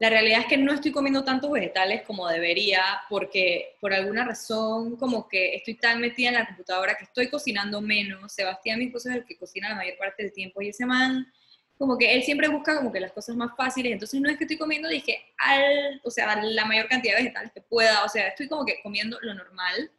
la 0.00 0.08
realidad 0.08 0.40
es 0.40 0.46
que 0.46 0.56
no 0.56 0.72
estoy 0.72 0.92
comiendo 0.92 1.24
tantos 1.24 1.50
vegetales 1.50 2.02
como 2.02 2.26
debería 2.26 2.82
porque 3.10 3.76
por 3.80 3.92
alguna 3.92 4.24
razón 4.24 4.96
como 4.96 5.28
que 5.28 5.54
estoy 5.54 5.74
tan 5.74 6.00
metida 6.00 6.28
en 6.28 6.34
la 6.36 6.46
computadora 6.46 6.96
que 6.96 7.04
estoy 7.04 7.28
cocinando 7.28 7.82
menos. 7.82 8.32
Sebastián, 8.32 8.78
mi 8.78 8.86
esposo, 8.86 9.10
es 9.10 9.16
el 9.16 9.24
que 9.26 9.36
cocina 9.36 9.68
la 9.68 9.74
mayor 9.74 9.98
parte 9.98 10.22
del 10.22 10.32
tiempo 10.32 10.62
y 10.62 10.70
ese 10.70 10.86
man 10.86 11.30
como 11.76 11.98
que 11.98 12.14
él 12.14 12.22
siempre 12.22 12.48
busca 12.48 12.76
como 12.76 12.90
que 12.90 13.00
las 13.00 13.12
cosas 13.12 13.36
más 13.36 13.54
fáciles, 13.56 13.92
entonces 13.92 14.20
no 14.20 14.28
es 14.28 14.36
que 14.36 14.44
estoy 14.44 14.58
comiendo, 14.58 14.86
dije, 14.86 15.18
al, 15.38 16.00
o 16.04 16.10
sea, 16.10 16.42
la 16.42 16.66
mayor 16.66 16.88
cantidad 16.88 17.16
de 17.16 17.22
vegetales 17.22 17.52
que 17.52 17.62
pueda, 17.62 18.04
o 18.04 18.08
sea, 18.08 18.28
estoy 18.28 18.48
como 18.48 18.66
que 18.66 18.82
comiendo 18.82 19.18
lo 19.22 19.32
normal. 19.32 19.90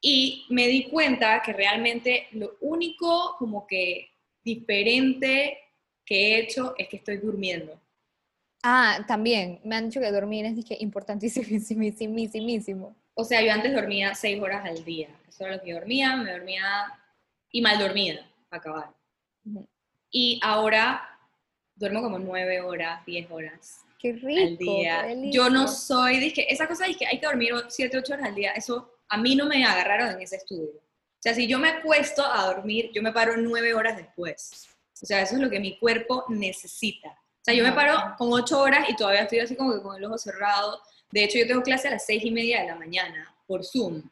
Y 0.00 0.46
me 0.48 0.68
di 0.68 0.84
cuenta 0.84 1.42
que 1.42 1.52
realmente 1.52 2.28
lo 2.32 2.56
único 2.60 3.34
como 3.36 3.66
que 3.66 4.10
diferente 4.44 5.58
que 6.04 6.34
he 6.34 6.40
hecho 6.40 6.74
es 6.78 6.88
que 6.88 6.98
estoy 6.98 7.16
durmiendo. 7.16 7.80
Ah, 8.62 9.04
también, 9.08 9.60
me 9.64 9.76
han 9.76 9.86
dicho 9.86 10.00
que 10.00 10.10
dormir 10.10 10.44
es 10.44 10.54
dije, 10.54 10.76
importantísimo. 10.80 11.46
O 13.14 13.24
sea, 13.24 13.42
yo 13.42 13.52
antes 13.52 13.74
dormía 13.74 14.14
seis 14.14 14.40
horas 14.40 14.64
al 14.64 14.84
día, 14.84 15.08
eso 15.28 15.44
era 15.44 15.56
lo 15.56 15.62
que 15.62 15.74
dormía, 15.74 16.16
me 16.16 16.32
dormía 16.32 16.62
y 17.50 17.60
mal 17.60 17.78
dormida, 17.78 18.26
para 18.48 18.60
acabar. 18.60 18.90
Y 20.10 20.40
ahora 20.42 21.18
duermo 21.74 22.02
como 22.02 22.18
nueve 22.18 22.60
horas, 22.60 23.04
diez 23.04 23.30
horas. 23.30 23.80
Qué 23.98 24.12
rico, 24.12 24.40
al 24.40 25.20
día. 25.20 25.30
Yo 25.30 25.50
no 25.50 25.68
soy, 25.68 26.18
dije, 26.18 26.50
esa 26.52 26.66
cosa 26.66 26.86
es 26.86 26.96
que 26.96 27.06
hay 27.06 27.20
que 27.20 27.26
dormir 27.26 27.52
siete, 27.68 27.98
ocho 27.98 28.14
horas 28.14 28.28
al 28.28 28.34
día, 28.34 28.52
eso 28.52 29.00
a 29.08 29.18
mí 29.18 29.34
no 29.34 29.46
me 29.46 29.64
agarraron 29.64 30.10
en 30.10 30.22
ese 30.22 30.36
estudio. 30.36 30.70
O 30.72 31.22
sea, 31.22 31.34
si 31.34 31.46
yo 31.46 31.58
me 31.58 31.68
acuesto 31.68 32.24
a 32.24 32.46
dormir, 32.46 32.90
yo 32.94 33.02
me 33.02 33.12
paro 33.12 33.36
nueve 33.36 33.74
horas 33.74 33.96
después. 33.96 34.68
O 35.02 35.06
sea, 35.06 35.20
eso 35.20 35.34
es 35.34 35.40
lo 35.40 35.50
que 35.50 35.60
mi 35.60 35.78
cuerpo 35.78 36.24
necesita. 36.28 37.19
O 37.40 37.44
sea, 37.44 37.54
yo 37.54 37.64
me 37.64 37.72
paro 37.72 38.14
con 38.18 38.32
ocho 38.32 38.60
horas 38.60 38.88
y 38.88 38.96
todavía 38.96 39.22
estoy 39.22 39.38
así 39.40 39.56
como 39.56 39.72
que 39.72 39.80
con 39.80 39.96
el 39.96 40.04
ojo 40.04 40.18
cerrado. 40.18 40.80
De 41.10 41.24
hecho, 41.24 41.38
yo 41.38 41.46
tengo 41.46 41.62
clase 41.62 41.88
a 41.88 41.92
las 41.92 42.04
seis 42.04 42.22
y 42.24 42.30
media 42.30 42.60
de 42.60 42.68
la 42.68 42.76
mañana 42.76 43.34
por 43.46 43.64
Zoom 43.64 44.02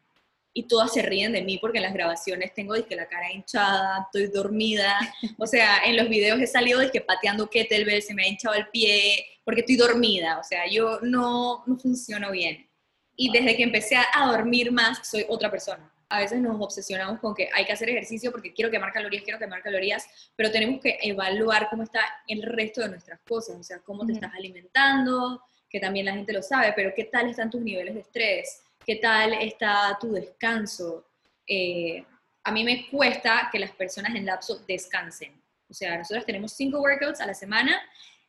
y 0.58 0.64
todas 0.64 0.92
se 0.92 1.02
ríen 1.02 1.32
de 1.32 1.42
mí 1.42 1.58
porque 1.58 1.78
en 1.78 1.84
las 1.84 1.94
grabaciones 1.94 2.52
tengo 2.52 2.74
que 2.84 2.96
la 2.96 3.06
cara 3.06 3.32
hinchada, 3.32 4.06
estoy 4.06 4.26
dormida, 4.26 4.98
o 5.38 5.46
sea, 5.46 5.84
en 5.84 5.96
los 5.96 6.08
videos 6.08 6.40
he 6.40 6.48
salido 6.48 6.80
que 6.90 7.00
pateando 7.00 7.48
kettlebell, 7.48 8.02
se 8.02 8.12
me 8.12 8.24
ha 8.24 8.28
hinchado 8.28 8.56
el 8.56 8.66
pie, 8.68 9.24
porque 9.44 9.60
estoy 9.60 9.76
dormida, 9.76 10.38
o 10.38 10.42
sea, 10.42 10.68
yo 10.68 10.98
no, 11.02 11.62
no 11.64 11.78
funciono 11.78 12.32
bien. 12.32 12.68
Y 13.14 13.30
desde 13.30 13.56
que 13.56 13.62
empecé 13.62 13.96
a 13.96 14.26
dormir 14.26 14.72
más, 14.72 15.06
soy 15.06 15.24
otra 15.28 15.48
persona. 15.48 15.92
A 16.08 16.20
veces 16.20 16.40
nos 16.40 16.60
obsesionamos 16.60 17.20
con 17.20 17.34
que 17.34 17.48
hay 17.52 17.64
que 17.64 17.72
hacer 17.72 17.90
ejercicio 17.90 18.30
porque 18.30 18.54
quiero 18.54 18.70
quemar 18.70 18.92
calorías, 18.92 19.22
quiero 19.22 19.38
quemar 19.38 19.62
calorías, 19.62 20.06
pero 20.36 20.50
tenemos 20.50 20.80
que 20.80 20.98
evaluar 21.02 21.68
cómo 21.68 21.82
está 21.82 22.00
el 22.26 22.42
resto 22.42 22.80
de 22.80 22.88
nuestras 22.88 23.20
cosas, 23.20 23.56
o 23.56 23.62
sea, 23.62 23.80
cómo 23.80 24.06
te 24.06 24.14
estás 24.14 24.32
alimentando, 24.34 25.42
que 25.68 25.80
también 25.80 26.06
la 26.06 26.14
gente 26.14 26.32
lo 26.32 26.42
sabe, 26.42 26.72
pero 26.74 26.92
qué 26.94 27.04
tal 27.04 27.28
están 27.28 27.50
tus 27.50 27.60
niveles 27.60 27.94
de 27.94 28.00
estrés, 28.00 28.62
qué 28.84 28.96
tal 28.96 29.34
está 29.34 29.98
tu 30.00 30.12
descanso. 30.12 31.06
Eh, 31.46 32.04
a 32.44 32.50
mí 32.50 32.64
me 32.64 32.88
cuesta 32.88 33.50
que 33.52 33.58
las 33.58 33.72
personas 33.72 34.14
en 34.14 34.24
lapso 34.24 34.64
descansen. 34.66 35.38
O 35.68 35.74
sea, 35.74 35.98
nosotros 35.98 36.24
tenemos 36.24 36.52
cinco 36.52 36.80
workouts 36.80 37.20
a 37.20 37.26
la 37.26 37.34
semana 37.34 37.78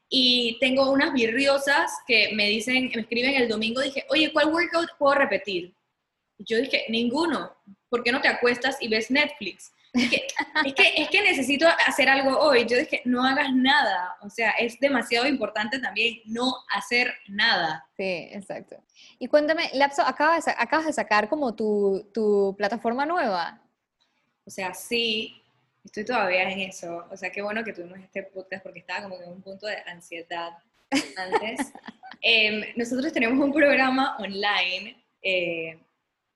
y 0.10 0.58
tengo 0.60 0.92
unas 0.92 1.14
virriosas 1.14 1.92
que 2.06 2.32
me 2.34 2.48
dicen, 2.48 2.92
me 2.94 3.02
escriben 3.02 3.36
el 3.36 3.48
domingo, 3.48 3.80
dije, 3.80 4.06
oye, 4.10 4.34
¿cuál 4.34 4.52
workout 4.52 4.90
puedo 4.98 5.16
repetir? 5.16 5.74
Yo 6.40 6.58
dije, 6.58 6.86
ninguno. 6.90 7.56
¿Por 7.90 8.04
qué 8.04 8.12
no 8.12 8.22
te 8.22 8.28
acuestas 8.28 8.78
y 8.82 8.88
ves 8.88 9.12
Netflix? 9.12 9.72
Es 9.94 10.74
que, 10.76 10.94
es 10.98 11.10
que, 11.10 11.22
necesito 11.24 11.68
hacer 11.88 12.10
algo 12.10 12.38
hoy. 12.38 12.66
Yo 12.68 12.78
dije, 12.78 13.02
no 13.06 13.26
hagas 13.26 13.52
nada. 13.54 14.18
O 14.22 14.30
sea, 14.30 14.52
es 14.52 14.80
demasiado 14.80 15.26
importante 15.28 15.80
también 15.80 16.20
no 16.26 16.54
hacer 16.72 17.12
nada. 17.28 17.84
Sí, 17.98 18.30
exacto. 18.32 18.84
Y 19.18 19.28
cuéntame, 19.28 19.70
Lapso, 19.74 20.04
acabas 20.04 20.46
de, 20.46 20.54
acabas 20.56 20.86
de 20.86 20.94
sacar 20.94 21.28
como 21.28 21.56
tu, 21.56 22.08
tu 22.14 22.54
plataforma 22.56 23.06
nueva. 23.06 23.62
O 24.46 24.52
sea, 24.52 24.74
sí, 24.76 25.42
estoy 25.84 26.06
todavía 26.06 26.44
en 26.44 26.60
eso. 26.60 27.06
O 27.10 27.18
sea, 27.18 27.32
qué 27.32 27.42
bueno 27.42 27.64
que 27.64 27.74
tuvimos 27.74 28.00
este 28.00 28.24
podcast 28.24 28.64
porque 28.64 28.80
estaba 28.80 29.04
como 29.04 29.22
en 29.22 29.30
un 29.30 29.42
punto 29.42 29.66
de 29.66 29.78
ansiedad 29.88 30.52
antes. 31.18 31.72
Em, 32.22 32.66
nosotros 32.76 33.14
tenemos 33.14 33.40
un 33.40 33.54
programa 33.54 34.18
online. 34.18 35.02
Eh, 35.22 35.80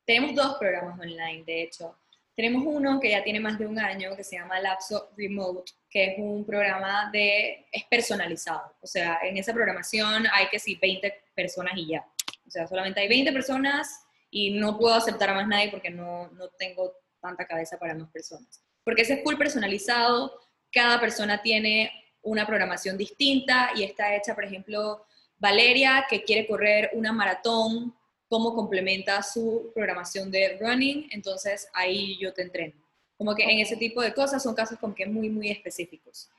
tenemos 0.06 0.36
dos 0.36 0.58
programas 0.58 1.00
online, 1.00 1.44
de 1.46 1.64
hecho. 1.64 1.98
Tenemos 2.36 2.64
uno 2.66 3.00
que 3.00 3.12
ya 3.12 3.24
tiene 3.24 3.40
más 3.40 3.60
de 3.60 3.68
un 3.68 3.78
año 3.78 4.16
que 4.16 4.24
se 4.24 4.38
llama 4.38 4.60
Lapso 4.60 5.12
Remote, 5.16 5.72
que 5.90 6.06
es 6.06 6.14
un 6.18 6.44
programa 6.46 7.10
de, 7.12 7.68
es 7.72 7.84
personalizado. 7.86 8.76
O 8.82 8.88
sea, 8.88 9.20
en 9.22 9.38
esa 9.38 9.54
programación 9.54 10.26
hay 10.32 10.48
que 10.50 10.58
sí 10.58 10.76
20 10.82 11.14
personas 11.36 11.74
y 11.78 11.90
ya. 11.90 12.06
O 12.48 12.50
sea, 12.50 12.68
solamente 12.68 13.02
hay 13.02 13.08
20 13.08 13.32
personas 13.32 14.04
y 14.32 14.52
no 14.52 14.80
puedo 14.80 14.96
aceptar 14.96 15.30
a 15.30 15.36
más 15.36 15.48
nadie 15.48 15.70
porque 15.70 15.92
no, 15.92 16.28
no 16.32 16.50
tengo 16.50 16.94
tanta 17.22 17.46
cabeza 17.46 17.78
para 17.78 17.94
más 17.94 18.10
personas. 18.10 18.64
Porque 18.84 19.04
ese 19.04 19.14
es 19.14 19.24
full 19.24 19.36
personalizado, 19.36 20.40
cada 20.72 21.00
persona 21.00 21.42
tiene 21.42 21.92
una 22.24 22.48
programación 22.48 22.98
distinta 22.98 23.70
y 23.76 23.84
está 23.84 24.16
hecha, 24.16 24.34
por 24.34 24.44
ejemplo, 24.44 25.06
Valeria, 25.38 26.06
que 26.10 26.24
quiere 26.24 26.48
correr 26.48 26.90
una 26.94 27.12
maratón 27.12 27.96
cómo 28.34 28.56
complementa 28.56 29.22
su 29.22 29.72
programación 29.76 30.32
de 30.32 30.58
running, 30.60 31.08
entonces 31.12 31.70
ahí 31.72 32.18
yo 32.20 32.34
te 32.34 32.42
entreno. 32.42 32.74
Como 33.16 33.36
que 33.36 33.44
en 33.44 33.60
ese 33.60 33.78
tipo 33.78 34.02
de 34.02 34.12
cosas 34.12 34.42
son 34.42 34.56
casos 34.56 34.80
como 34.80 34.96
que 34.96 35.06
muy, 35.06 35.30
muy 35.30 35.52
específicos. 35.52 36.32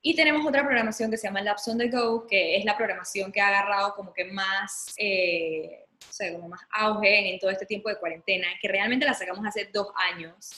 Y 0.00 0.16
tenemos 0.16 0.46
otra 0.46 0.62
programación 0.62 1.10
que 1.10 1.18
se 1.18 1.26
llama 1.26 1.42
Labs 1.42 1.68
on 1.68 1.76
the 1.76 1.88
Go, 1.90 2.26
que 2.26 2.56
es 2.56 2.64
la 2.64 2.78
programación 2.78 3.30
que 3.30 3.42
ha 3.42 3.48
agarrado 3.48 3.94
como 3.94 4.14
que 4.14 4.24
más, 4.24 4.94
eh, 4.96 5.84
o 6.08 6.12
sea, 6.14 6.32
como 6.32 6.48
más 6.48 6.62
auge 6.70 7.34
en 7.34 7.38
todo 7.38 7.50
este 7.50 7.66
tiempo 7.66 7.90
de 7.90 7.98
cuarentena, 7.98 8.48
que 8.62 8.68
realmente 8.68 9.04
la 9.04 9.12
sacamos 9.12 9.46
hace 9.46 9.68
dos 9.70 9.88
años, 10.14 10.48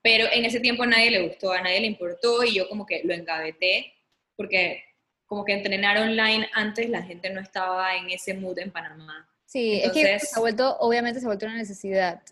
pero 0.00 0.24
en 0.32 0.46
ese 0.46 0.58
tiempo 0.58 0.84
a 0.84 0.86
nadie 0.86 1.10
le 1.10 1.28
gustó, 1.28 1.52
a 1.52 1.60
nadie 1.60 1.82
le 1.82 1.86
importó 1.86 2.44
y 2.44 2.54
yo 2.54 2.66
como 2.66 2.86
que 2.86 3.02
lo 3.04 3.12
engaveté, 3.12 3.92
porque 4.36 4.82
como 5.26 5.44
que 5.44 5.52
entrenar 5.52 5.98
online 5.98 6.48
antes 6.54 6.88
la 6.88 7.02
gente 7.02 7.28
no 7.28 7.42
estaba 7.42 7.94
en 7.94 8.08
ese 8.08 8.32
mood 8.32 8.58
en 8.58 8.70
Panamá. 8.70 9.26
Sí, 9.50 9.80
es 9.82 9.90
que 9.90 10.20
se 10.20 10.36
ha 10.36 10.38
vuelto, 10.38 10.76
obviamente 10.78 11.18
se 11.18 11.26
ha 11.26 11.28
vuelto 11.28 11.46
una 11.46 11.56
necesidad. 11.56 12.22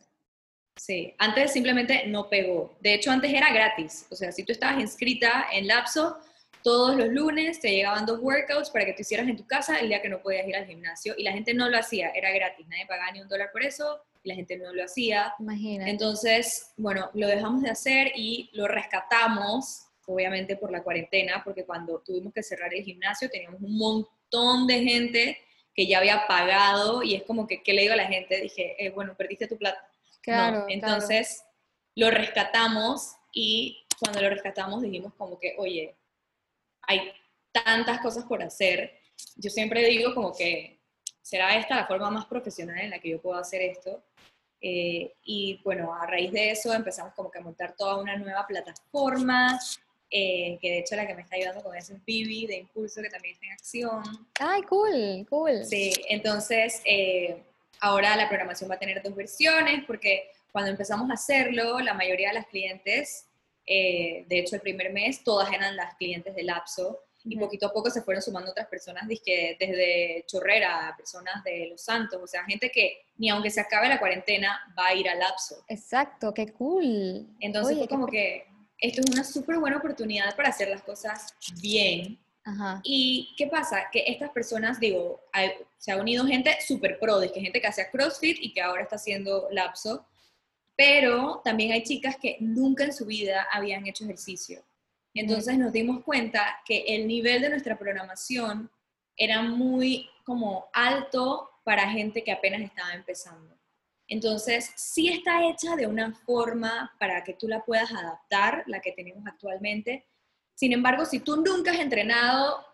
Sí, 0.76 1.16
antes 1.18 1.52
simplemente 1.52 2.06
no 2.06 2.28
pegó. 2.28 2.76
De 2.78 2.94
hecho, 2.94 3.10
antes 3.10 3.32
era 3.32 3.52
gratis. 3.52 4.06
O 4.10 4.14
sea, 4.14 4.30
si 4.30 4.44
tú 4.44 4.52
estabas 4.52 4.80
inscrita 4.80 5.48
en 5.52 5.66
Lapso, 5.66 6.16
todos 6.62 6.94
los 6.94 7.08
lunes 7.08 7.58
te 7.58 7.72
llegaban 7.72 8.06
dos 8.06 8.20
workouts 8.20 8.70
para 8.70 8.84
que 8.84 8.92
tú 8.92 9.02
hicieras 9.02 9.26
en 9.26 9.36
tu 9.36 9.44
casa 9.48 9.80
el 9.80 9.88
día 9.88 10.00
que 10.00 10.08
no 10.08 10.22
podías 10.22 10.46
ir 10.46 10.54
al 10.54 10.66
gimnasio. 10.66 11.14
Y 11.18 11.24
la 11.24 11.32
gente 11.32 11.54
no 11.54 11.68
lo 11.68 11.76
hacía, 11.76 12.10
era 12.10 12.30
gratis. 12.30 12.68
Nadie 12.68 12.86
pagaba 12.86 13.10
ni 13.10 13.20
un 13.20 13.26
dólar 13.26 13.50
por 13.50 13.64
eso 13.64 14.00
y 14.22 14.28
la 14.28 14.36
gente 14.36 14.56
no 14.56 14.72
lo 14.72 14.84
hacía. 14.84 15.34
Imagínate. 15.40 15.90
Entonces, 15.90 16.70
bueno, 16.76 17.10
lo 17.14 17.26
dejamos 17.26 17.62
de 17.62 17.70
hacer 17.70 18.12
y 18.14 18.48
lo 18.52 18.68
rescatamos, 18.68 19.88
obviamente 20.06 20.54
por 20.54 20.70
la 20.70 20.84
cuarentena, 20.84 21.42
porque 21.44 21.64
cuando 21.64 21.98
tuvimos 21.98 22.32
que 22.32 22.44
cerrar 22.44 22.72
el 22.72 22.84
gimnasio 22.84 23.28
teníamos 23.28 23.60
un 23.60 23.76
montón 23.76 24.68
de 24.68 24.84
gente 24.84 25.38
que 25.78 25.86
ya 25.86 25.98
había 25.98 26.26
pagado 26.26 27.04
y 27.04 27.14
es 27.14 27.22
como 27.22 27.46
que, 27.46 27.62
¿qué 27.62 27.72
le 27.72 27.82
digo 27.82 27.92
a 27.92 27.96
la 27.98 28.08
gente? 28.08 28.40
Dije, 28.40 28.74
eh, 28.84 28.90
bueno, 28.90 29.14
perdiste 29.16 29.46
tu 29.46 29.56
plata. 29.56 29.88
Claro. 30.22 30.64
Entonces 30.66 31.44
lo 31.94 32.10
rescatamos 32.10 33.12
y 33.32 33.86
cuando 34.00 34.20
lo 34.20 34.28
rescatamos 34.28 34.82
dijimos 34.82 35.14
como 35.14 35.38
que, 35.38 35.54
oye, 35.56 35.94
hay 36.82 37.12
tantas 37.52 38.00
cosas 38.00 38.24
por 38.24 38.42
hacer. 38.42 38.98
Yo 39.36 39.50
siempre 39.50 39.86
digo 39.86 40.16
como 40.16 40.34
que 40.34 40.80
será 41.22 41.54
esta 41.56 41.76
la 41.76 41.86
forma 41.86 42.10
más 42.10 42.26
profesional 42.26 42.80
en 42.80 42.90
la 42.90 42.98
que 42.98 43.10
yo 43.10 43.22
puedo 43.22 43.38
hacer 43.38 43.62
esto. 43.62 44.02
Eh, 44.60 45.14
y 45.22 45.60
bueno, 45.62 45.94
a 45.94 46.04
raíz 46.08 46.32
de 46.32 46.50
eso 46.50 46.74
empezamos 46.74 47.14
como 47.14 47.30
que 47.30 47.38
a 47.38 47.42
montar 47.42 47.76
toda 47.76 47.98
una 47.98 48.16
nueva 48.16 48.44
plataforma 48.48 49.56
eh, 50.10 50.58
que 50.60 50.70
de 50.70 50.78
hecho 50.78 50.96
la 50.96 51.06
que 51.06 51.14
me 51.14 51.22
está 51.22 51.36
ayudando 51.36 51.62
con 51.62 51.76
eso 51.76 51.94
es 51.94 52.04
Vivi 52.04 52.46
de 52.46 52.56
Impulso, 52.56 53.02
que 53.02 53.10
también 53.10 53.34
está 53.34 53.46
en 53.46 53.52
acción. 53.52 54.02
Ay, 54.40 54.62
cool, 54.62 55.26
cool. 55.28 55.64
Sí, 55.64 55.92
entonces 56.08 56.80
eh, 56.84 57.42
ahora 57.80 58.16
la 58.16 58.28
programación 58.28 58.70
va 58.70 58.76
a 58.76 58.78
tener 58.78 59.02
dos 59.02 59.14
versiones 59.14 59.84
porque 59.86 60.30
cuando 60.50 60.70
empezamos 60.70 61.10
a 61.10 61.14
hacerlo, 61.14 61.78
la 61.80 61.94
mayoría 61.94 62.28
de 62.28 62.34
las 62.34 62.46
clientes, 62.46 63.26
eh, 63.66 64.24
de 64.28 64.38
hecho 64.38 64.56
el 64.56 64.62
primer 64.62 64.92
mes, 64.92 65.22
todas 65.22 65.52
eran 65.52 65.76
las 65.76 65.94
clientes 65.96 66.34
de 66.34 66.42
Lapso 66.42 67.00
y 67.24 67.36
poquito 67.36 67.66
a 67.66 67.72
poco 67.72 67.90
se 67.90 68.00
fueron 68.02 68.22
sumando 68.22 68.50
otras 68.50 68.68
personas, 68.68 69.06
desde 69.06 70.24
Chorrera, 70.26 70.94
personas 70.96 71.44
de 71.44 71.68
Los 71.70 71.82
Santos, 71.82 72.18
o 72.22 72.26
sea, 72.26 72.44
gente 72.44 72.70
que 72.70 73.02
ni 73.18 73.28
aunque 73.28 73.50
se 73.50 73.60
acabe 73.60 73.88
la 73.88 73.98
cuarentena 73.98 74.60
va 74.78 74.86
a 74.86 74.94
ir 74.94 75.08
a 75.08 75.14
Lapso. 75.14 75.64
Exacto, 75.68 76.32
qué 76.32 76.50
cool. 76.52 77.26
Entonces 77.40 77.76
fue 77.76 77.88
como 77.88 78.06
que 78.06 78.46
esto 78.78 79.00
es 79.00 79.10
una 79.10 79.24
súper 79.24 79.58
buena 79.58 79.78
oportunidad 79.78 80.34
para 80.36 80.50
hacer 80.50 80.68
las 80.68 80.82
cosas 80.82 81.34
bien. 81.60 82.18
¿Y 82.82 83.34
qué 83.36 83.46
pasa? 83.46 83.90
Que 83.92 84.04
estas 84.06 84.30
personas, 84.30 84.80
digo, 84.80 85.20
se 85.76 85.92
ha 85.92 85.96
unido 85.98 86.24
gente 86.24 86.56
súper 86.66 86.98
pro, 86.98 87.20
que 87.20 87.40
gente 87.40 87.60
que 87.60 87.66
hacía 87.66 87.90
CrossFit 87.90 88.38
y 88.40 88.54
que 88.54 88.62
ahora 88.62 88.82
está 88.82 88.96
haciendo 88.96 89.48
lapso, 89.50 90.06
pero 90.74 91.42
también 91.44 91.72
hay 91.72 91.82
chicas 91.82 92.16
que 92.16 92.38
nunca 92.40 92.84
en 92.84 92.94
su 92.94 93.04
vida 93.04 93.46
habían 93.52 93.86
hecho 93.86 94.04
ejercicio. 94.04 94.62
Entonces 95.12 95.58
nos 95.58 95.72
dimos 95.72 96.02
cuenta 96.04 96.60
que 96.64 96.84
el 96.86 97.06
nivel 97.06 97.42
de 97.42 97.50
nuestra 97.50 97.78
programación 97.78 98.70
era 99.16 99.42
muy 99.42 100.08
como 100.24 100.68
alto 100.72 101.50
para 101.64 101.90
gente 101.90 102.24
que 102.24 102.32
apenas 102.32 102.62
estaba 102.62 102.94
empezando. 102.94 103.57
Entonces, 104.08 104.72
sí 104.74 105.08
está 105.08 105.46
hecha 105.46 105.76
de 105.76 105.86
una 105.86 106.14
forma 106.14 106.94
para 106.98 107.22
que 107.22 107.34
tú 107.34 107.46
la 107.46 107.64
puedas 107.64 107.92
adaptar, 107.92 108.64
la 108.66 108.80
que 108.80 108.92
tenemos 108.92 109.26
actualmente. 109.26 110.06
Sin 110.54 110.72
embargo, 110.72 111.04
si 111.04 111.20
tú 111.20 111.36
nunca 111.36 111.72
has 111.72 111.78
entrenado, 111.78 112.64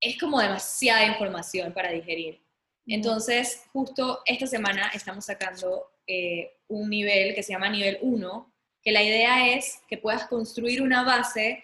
es 0.00 0.18
como 0.18 0.40
demasiada 0.40 1.04
información 1.04 1.72
para 1.74 1.90
digerir. 1.90 2.42
Entonces, 2.86 3.64
justo 3.70 4.22
esta 4.24 4.46
semana 4.46 4.90
estamos 4.94 5.26
sacando 5.26 5.90
eh, 6.06 6.56
un 6.68 6.88
nivel 6.88 7.34
que 7.34 7.42
se 7.42 7.52
llama 7.52 7.68
nivel 7.68 7.98
1, 8.00 8.54
que 8.82 8.92
la 8.92 9.02
idea 9.02 9.54
es 9.54 9.82
que 9.88 9.98
puedas 9.98 10.26
construir 10.26 10.80
una 10.80 11.04
base 11.04 11.62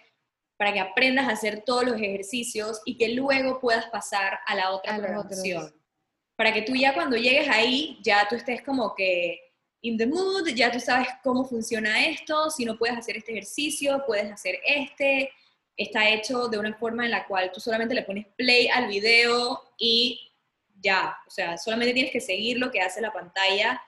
para 0.58 0.74
que 0.74 0.80
aprendas 0.80 1.28
a 1.28 1.32
hacer 1.32 1.62
todos 1.64 1.84
los 1.84 1.96
ejercicios 1.96 2.82
y 2.84 2.98
que 2.98 3.14
luego 3.14 3.58
puedas 3.58 3.86
pasar 3.86 4.40
a 4.46 4.54
la 4.54 4.72
otra 4.72 4.96
programación. 4.98 5.74
Para 6.36 6.52
que 6.52 6.62
tú 6.62 6.74
ya 6.74 6.94
cuando 6.94 7.16
llegues 7.16 7.48
ahí, 7.48 7.98
ya 8.02 8.26
tú 8.28 8.36
estés 8.36 8.62
como 8.62 8.94
que 8.94 9.40
in 9.82 9.98
the 9.98 10.06
mood, 10.06 10.48
ya 10.48 10.70
tú 10.72 10.80
sabes 10.80 11.08
cómo 11.22 11.44
funciona 11.44 12.06
esto, 12.06 12.50
si 12.50 12.64
no 12.64 12.78
puedes 12.78 12.96
hacer 12.96 13.18
este 13.18 13.32
ejercicio, 13.32 14.02
puedes 14.06 14.32
hacer 14.32 14.58
este, 14.64 15.30
está 15.76 16.08
hecho 16.08 16.48
de 16.48 16.58
una 16.58 16.74
forma 16.74 17.04
en 17.04 17.10
la 17.10 17.26
cual 17.26 17.50
tú 17.52 17.60
solamente 17.60 17.94
le 17.94 18.02
pones 18.02 18.26
play 18.36 18.68
al 18.68 18.88
video 18.88 19.62
y 19.78 20.32
ya, 20.80 21.16
o 21.26 21.30
sea, 21.30 21.58
solamente 21.58 21.92
tienes 21.92 22.12
que 22.12 22.20
seguir 22.20 22.58
lo 22.58 22.70
que 22.70 22.80
hace 22.80 23.00
la 23.00 23.12
pantalla, 23.12 23.80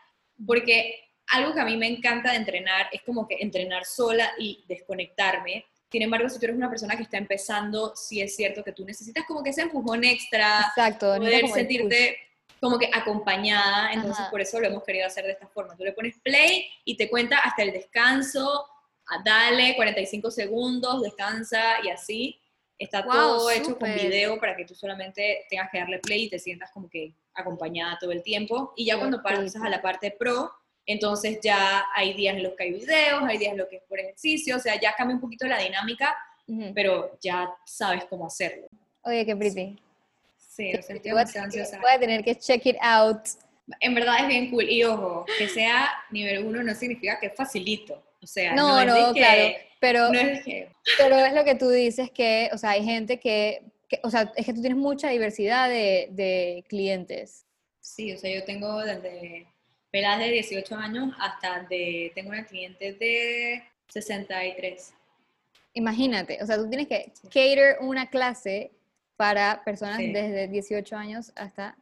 porque 0.46 1.00
algo 1.28 1.54
que 1.54 1.60
a 1.60 1.64
mí 1.64 1.76
me 1.76 1.88
encanta 1.88 2.30
de 2.30 2.36
entrenar 2.36 2.88
es 2.92 3.02
como 3.02 3.26
que 3.26 3.36
entrenar 3.40 3.84
sola 3.84 4.32
y 4.38 4.64
desconectarme. 4.68 5.64
Sin 5.90 6.02
embargo, 6.02 6.28
si 6.28 6.38
tú 6.38 6.46
eres 6.46 6.56
una 6.56 6.68
persona 6.68 6.96
que 6.96 7.04
está 7.04 7.16
empezando, 7.16 7.94
sí 7.96 8.20
es 8.20 8.34
cierto 8.36 8.62
que 8.62 8.72
tú 8.72 8.84
necesitas 8.84 9.24
como 9.26 9.42
que 9.42 9.50
ese 9.50 9.62
empujón 9.62 10.04
extra, 10.04 10.66
Exacto, 10.68 11.16
poder 11.16 11.48
sentirte 11.48 12.18
como 12.66 12.80
que 12.80 12.90
acompañada, 12.92 13.92
entonces 13.92 14.26
por 14.28 14.40
eso 14.40 14.58
lo 14.58 14.66
hemos 14.66 14.82
querido 14.82 15.06
hacer 15.06 15.24
de 15.24 15.30
esta 15.30 15.46
forma. 15.46 15.76
Tú 15.76 15.84
le 15.84 15.92
pones 15.92 16.18
play 16.18 16.66
y 16.84 16.96
te 16.96 17.08
cuenta 17.08 17.38
hasta 17.38 17.62
el 17.62 17.72
descanso, 17.72 18.66
dale 19.24 19.76
45 19.76 20.32
segundos, 20.32 21.00
descansa 21.00 21.76
y 21.84 21.90
así. 21.90 22.40
Está 22.76 23.04
todo 23.04 23.48
hecho 23.52 23.78
con 23.78 23.94
video 23.94 24.40
para 24.40 24.56
que 24.56 24.64
tú 24.64 24.74
solamente 24.74 25.46
tengas 25.48 25.70
que 25.70 25.78
darle 25.78 26.00
play 26.00 26.24
y 26.24 26.28
te 26.28 26.40
sientas 26.40 26.72
como 26.72 26.90
que 26.90 27.14
acompañada 27.34 27.98
todo 28.00 28.10
el 28.10 28.24
tiempo. 28.24 28.72
Y 28.74 28.86
ya 28.86 28.98
cuando 28.98 29.22
pasas 29.22 29.62
a 29.62 29.68
la 29.68 29.80
parte 29.80 30.10
pro, 30.10 30.50
entonces 30.84 31.38
ya 31.40 31.84
hay 31.94 32.14
días 32.14 32.36
en 32.36 32.42
los 32.42 32.54
que 32.54 32.64
hay 32.64 32.72
videos, 32.72 33.22
hay 33.22 33.38
días 33.38 33.52
en 33.52 33.58
los 33.58 33.68
que 33.68 33.76
es 33.76 33.82
por 33.84 34.00
ejercicio, 34.00 34.56
o 34.56 34.58
sea, 34.58 34.80
ya 34.80 34.92
cambia 34.96 35.14
un 35.14 35.20
poquito 35.20 35.46
la 35.46 35.58
dinámica, 35.58 36.16
pero 36.74 37.16
ya 37.20 37.48
sabes 37.64 38.06
cómo 38.06 38.26
hacerlo. 38.26 38.66
Oye, 39.02 39.24
qué 39.24 39.36
pretty. 39.36 39.54
Sí, 39.54 39.78
o 40.58 40.82
sea, 40.82 40.96
estoy 40.96 41.12
voy, 41.12 41.20
ansiosa. 41.20 41.78
Voy 41.80 41.90
a 41.92 41.98
tener 41.98 42.24
que 42.24 42.34
check 42.36 42.64
it 42.66 42.76
out. 42.80 43.20
En 43.80 43.94
verdad 43.94 44.16
es 44.20 44.28
bien 44.28 44.50
cool. 44.50 44.68
Y 44.68 44.84
ojo, 44.84 45.24
que 45.38 45.48
sea 45.48 45.90
nivel 46.10 46.44
1 46.44 46.62
no 46.62 46.74
significa 46.74 47.18
que 47.20 47.26
es 47.26 47.34
facilito. 47.34 48.02
O 48.22 48.26
sea, 48.26 48.54
no, 48.54 48.84
no, 48.84 49.12
claro, 49.12 49.54
pero, 49.78 50.12
es 50.12 50.42
pero 50.98 51.16
es 51.16 51.32
lo 51.32 51.44
que 51.44 51.54
tú 51.54 51.68
dices 51.68 52.10
que, 52.10 52.48
o 52.52 52.58
sea, 52.58 52.70
hay 52.70 52.82
gente 52.82 53.20
que, 53.20 53.62
o 54.02 54.10
sea, 54.10 54.32
es 54.36 54.46
que 54.46 54.52
tú 54.52 54.60
tienes 54.60 54.78
mucha 54.78 55.10
diversidad 55.10 55.68
de, 55.68 56.08
de 56.10 56.64
clientes. 56.68 57.44
Sí, 57.80 58.12
o 58.12 58.18
sea, 58.18 58.34
yo 58.34 58.44
tengo 58.44 58.82
desde 58.82 59.46
peladas 59.92 60.20
de 60.20 60.30
18 60.32 60.74
años 60.74 61.14
hasta 61.20 61.62
de, 61.70 62.10
tengo 62.14 62.30
una 62.30 62.44
cliente 62.44 62.94
de 62.94 63.62
63. 63.88 64.92
Imagínate, 65.74 66.42
o 66.42 66.46
sea, 66.46 66.56
tú 66.56 66.68
tienes 66.68 66.88
que 66.88 67.12
cater 67.24 67.76
una 67.80 68.08
clase 68.08 68.72
para 69.16 69.62
personas 69.64 69.98
desde 69.98 70.48
18 70.48 70.96
años 70.96 71.32
hasta 71.36 71.76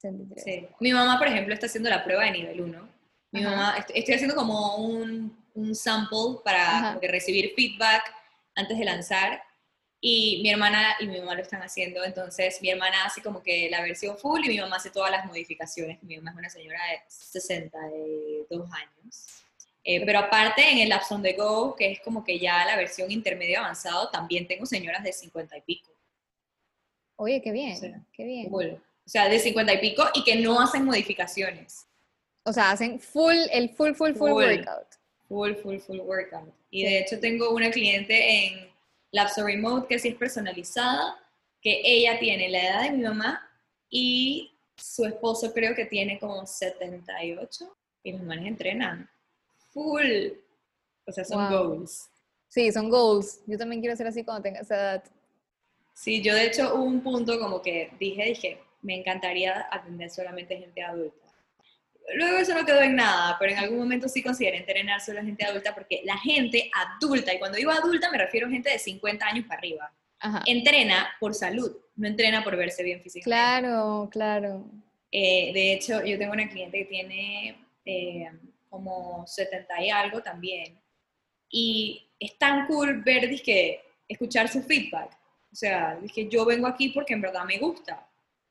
63. 0.00 0.44
Sí. 0.44 0.68
Mi 0.80 0.92
mamá, 0.92 1.18
por 1.18 1.28
ejemplo, 1.28 1.54
está 1.54 1.66
haciendo 1.66 1.90
la 1.90 2.04
prueba 2.04 2.24
de 2.24 2.32
nivel 2.32 2.60
1. 2.60 2.88
Mi 3.32 3.42
mamá, 3.42 3.76
estoy 3.94 4.14
haciendo 4.14 4.34
como 4.34 4.76
un 4.76 5.42
un 5.54 5.74
sample 5.74 6.40
para 6.44 6.98
recibir 7.02 7.52
feedback 7.54 8.02
antes 8.54 8.78
de 8.78 8.84
lanzar. 8.84 9.42
Y 10.04 10.40
mi 10.42 10.50
hermana 10.50 10.96
y 10.98 11.06
mi 11.06 11.20
mamá 11.20 11.36
lo 11.36 11.42
están 11.42 11.62
haciendo, 11.62 12.02
entonces 12.02 12.60
mi 12.60 12.70
hermana 12.70 13.04
hace 13.04 13.22
como 13.22 13.40
que 13.40 13.70
la 13.70 13.82
versión 13.82 14.18
full 14.18 14.44
y 14.44 14.48
mi 14.48 14.58
mamá 14.58 14.76
hace 14.76 14.90
todas 14.90 15.12
las 15.12 15.24
modificaciones. 15.26 16.02
Mi 16.02 16.16
mamá 16.16 16.32
es 16.32 16.38
una 16.38 16.50
señora 16.50 16.80
de 16.90 17.00
62 17.06 18.68
años. 18.72 19.44
Eh, 19.84 20.04
pero 20.04 20.20
aparte 20.20 20.68
en 20.68 20.78
el 20.78 20.88
Labs 20.88 21.10
on 21.12 21.22
the 21.22 21.34
Go, 21.34 21.76
que 21.76 21.92
es 21.92 22.00
como 22.00 22.24
que 22.24 22.38
ya 22.38 22.64
la 22.64 22.76
versión 22.76 23.12
intermedio 23.12 23.60
avanzado, 23.60 24.10
también 24.10 24.46
tengo 24.48 24.66
señoras 24.66 25.04
de 25.04 25.12
50 25.12 25.56
y 25.56 25.60
pico. 25.60 25.91
Oye, 27.22 27.40
qué 27.40 27.52
bien, 27.52 28.06
qué 28.12 28.24
bien. 28.24 28.52
O 28.52 29.08
sea, 29.08 29.28
de 29.28 29.38
50 29.38 29.74
y 29.74 29.78
pico 29.78 30.04
y 30.14 30.24
que 30.24 30.36
no 30.36 30.60
hacen 30.60 30.84
modificaciones. 30.84 31.86
O 32.44 32.52
sea, 32.52 32.70
hacen 32.70 32.98
full, 32.98 33.36
el 33.52 33.70
full, 33.70 33.92
full, 33.92 34.12
full, 34.12 34.30
full. 34.30 34.32
workout 34.32 35.02
full, 35.32 35.54
full, 35.54 35.78
full 35.78 36.00
workout. 36.00 36.52
Y 36.70 36.84
de 36.84 36.98
hecho 36.98 37.18
tengo 37.18 37.50
una 37.50 37.70
cliente 37.70 38.46
en 38.46 38.68
Lapso 39.12 39.44
Remote 39.44 39.86
que 39.88 39.98
sí 39.98 40.08
es 40.08 40.14
personalizada, 40.14 41.16
que 41.62 41.80
ella 41.82 42.18
tiene 42.18 42.50
la 42.50 42.62
edad 42.62 42.82
de 42.82 42.90
mi 42.90 43.02
mamá 43.02 43.40
y 43.88 44.52
su 44.76 45.06
esposo 45.06 45.52
creo 45.54 45.74
que 45.74 45.86
tiene 45.86 46.18
como 46.18 46.46
78 46.46 47.76
y 48.02 48.12
los 48.12 48.22
manes 48.22 48.46
entrenan 48.46 49.08
full. 49.72 50.32
O 51.06 51.12
sea, 51.12 51.24
son 51.24 51.50
goals. 51.50 52.10
Sí, 52.48 52.70
son 52.70 52.90
goals. 52.90 53.40
Yo 53.46 53.56
también 53.56 53.80
quiero 53.80 53.96
ser 53.96 54.06
así 54.06 54.24
cuando 54.24 54.42
tenga 54.42 54.60
esa 54.60 54.74
edad. 54.74 55.04
Sí, 55.94 56.22
yo 56.22 56.34
de 56.34 56.46
hecho 56.46 56.74
hubo 56.74 56.84
un 56.84 57.02
punto 57.02 57.38
como 57.38 57.62
que 57.62 57.90
dije, 57.98 58.24
dije, 58.24 58.58
me 58.80 58.96
encantaría 58.96 59.68
atender 59.70 60.10
solamente 60.10 60.56
gente 60.56 60.82
adulta 60.82 61.22
luego 62.14 62.38
eso 62.38 62.54
no 62.54 62.64
quedó 62.64 62.80
en 62.82 62.96
nada, 62.96 63.36
pero 63.38 63.52
en 63.52 63.58
algún 63.58 63.78
momento 63.78 64.08
sí 64.08 64.22
consideré 64.22 64.58
entrenar 64.58 65.00
solo 65.00 65.20
a 65.20 65.24
gente 65.24 65.44
adulta 65.44 65.74
porque 65.74 66.02
la 66.04 66.16
gente 66.18 66.70
adulta, 66.74 67.32
y 67.32 67.38
cuando 67.38 67.58
digo 67.58 67.70
adulta 67.70 68.10
me 68.10 68.18
refiero 68.18 68.46
a 68.46 68.50
gente 68.50 68.70
de 68.70 68.78
50 68.78 69.26
años 69.26 69.46
para 69.46 69.58
arriba, 69.58 69.92
entrena 70.46 71.10
por 71.18 71.34
salud, 71.34 71.76
no 71.96 72.06
entrena 72.06 72.44
por 72.44 72.56
verse 72.56 72.82
bien 72.82 73.00
físicamente. 73.02 73.28
Claro, 73.30 74.08
claro. 74.10 74.64
Eh, 75.10 75.52
de 75.52 75.72
hecho, 75.72 76.04
yo 76.04 76.16
tengo 76.16 76.32
una 76.32 76.48
cliente 76.48 76.78
que 76.78 76.84
tiene 76.84 77.56
eh, 77.84 78.30
como 78.70 79.26
70 79.26 79.82
y 79.82 79.90
algo 79.90 80.22
también, 80.22 80.78
y 81.50 82.08
es 82.18 82.38
tan 82.38 82.66
cool 82.66 83.02
ver, 83.02 83.28
dizque, 83.28 83.82
escuchar 84.08 84.48
su 84.48 84.62
feedback. 84.62 85.10
O 85.52 85.56
sea, 85.56 85.98
dije, 86.00 86.28
yo 86.28 86.44
vengo 86.44 86.66
aquí 86.66 86.88
porque 86.88 87.12
en 87.12 87.20
verdad 87.20 87.44
me 87.44 87.58
gusta. 87.58 88.08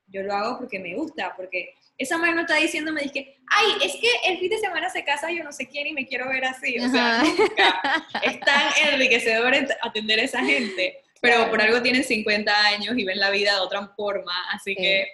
Yo 0.08 0.24
lo 0.24 0.34
hago 0.34 0.60
porque 0.60 0.78
me 0.80 0.94
gusta, 0.96 1.34
porque 1.36 1.74
esa 1.98 2.18
madre 2.18 2.36
no 2.36 2.42
está 2.42 2.56
diciéndome, 2.56 3.02
dije, 3.02 3.38
ay, 3.48 3.68
es 3.84 3.94
que 3.96 4.10
el 4.30 4.40
fin 4.40 4.50
de 4.50 4.60
semana 4.60 4.90
se 4.90 5.04
casa 5.04 5.32
yo 5.32 5.44
no 5.44 5.52
sé 5.52 5.68
quién 5.68 5.88
y 5.88 5.94
me 5.94 6.06
quiero 6.06 6.28
ver 6.28 6.46
así. 6.46 6.78
O 6.80 6.90
sea, 6.90 7.24
nunca. 7.24 8.08
es 8.24 8.40
tan 8.42 8.72
enriquecedor 8.94 9.54
atender 9.82 10.20
a 10.20 10.24
esa 10.24 10.44
gente. 10.44 11.02
Pero 11.22 11.50
por 11.50 11.62
algo 11.62 11.82
tienen 11.82 12.04
50 12.04 12.52
años 12.66 12.98
y 12.98 13.06
ven 13.06 13.20
la 13.20 13.30
vida 13.30 13.54
de 13.54 13.60
otra 13.60 13.88
forma, 13.96 14.34
así 14.52 14.76
que 14.76 15.08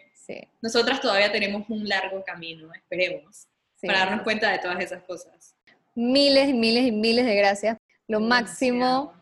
nosotras 0.62 1.02
todavía 1.02 1.32
tenemos 1.32 1.70
un 1.70 1.88
largo 1.88 2.24
camino, 2.24 2.70
esperemos, 2.74 3.48
para 3.82 4.00
darnos 4.00 4.24
cuenta 4.24 4.52
de 4.52 4.60
todas 4.60 4.80
esas 4.80 5.04
cosas. 5.04 5.56
Miles 5.96 6.50
y 6.50 6.54
miles 6.54 6.86
y 6.88 6.92
miles 6.92 7.26
de 7.26 7.36
gracias. 7.36 7.78
Lo 8.08 8.20
máximo. 8.20 9.14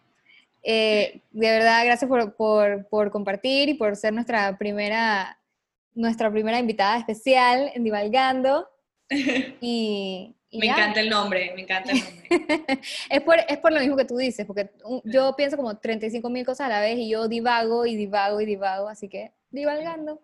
Eh, 0.68 1.22
de 1.30 1.52
verdad, 1.52 1.86
gracias 1.86 2.10
por, 2.10 2.36
por, 2.36 2.88
por 2.88 3.12
compartir 3.12 3.70
y 3.70 3.76
por 3.76 3.96
ser 3.96 4.14
nuestra 4.14 4.58
primera 4.58 5.38
nuestra 5.96 6.30
primera 6.30 6.60
invitada 6.60 6.98
especial 6.98 7.72
en 7.74 7.84
Divalgando. 7.84 8.70
Y, 9.62 10.60
me 10.60 10.68
encanta 10.68 11.02
el 11.02 11.10
nombre, 11.10 11.52
me 11.54 11.64
encanta 11.64 11.92
el 11.92 12.00
nombre. 12.00 12.30
es, 13.10 13.22
por, 13.24 13.38
es 13.46 13.58
por 13.58 13.74
lo 13.74 13.82
mismo 13.82 13.98
que 13.98 14.06
tú 14.06 14.16
dices, 14.16 14.46
porque 14.46 14.70
yo 15.04 15.36
pienso 15.36 15.58
como 15.58 15.78
35 15.78 16.30
mil 16.30 16.46
cosas 16.46 16.68
a 16.68 16.70
la 16.70 16.80
vez 16.80 16.98
y 16.98 17.10
yo 17.10 17.28
divago 17.28 17.86
y 17.86 17.98
divago 17.98 18.40
y 18.40 18.46
divago, 18.46 18.88
así 18.88 19.10
que 19.10 19.34
divalgando. 19.50 20.22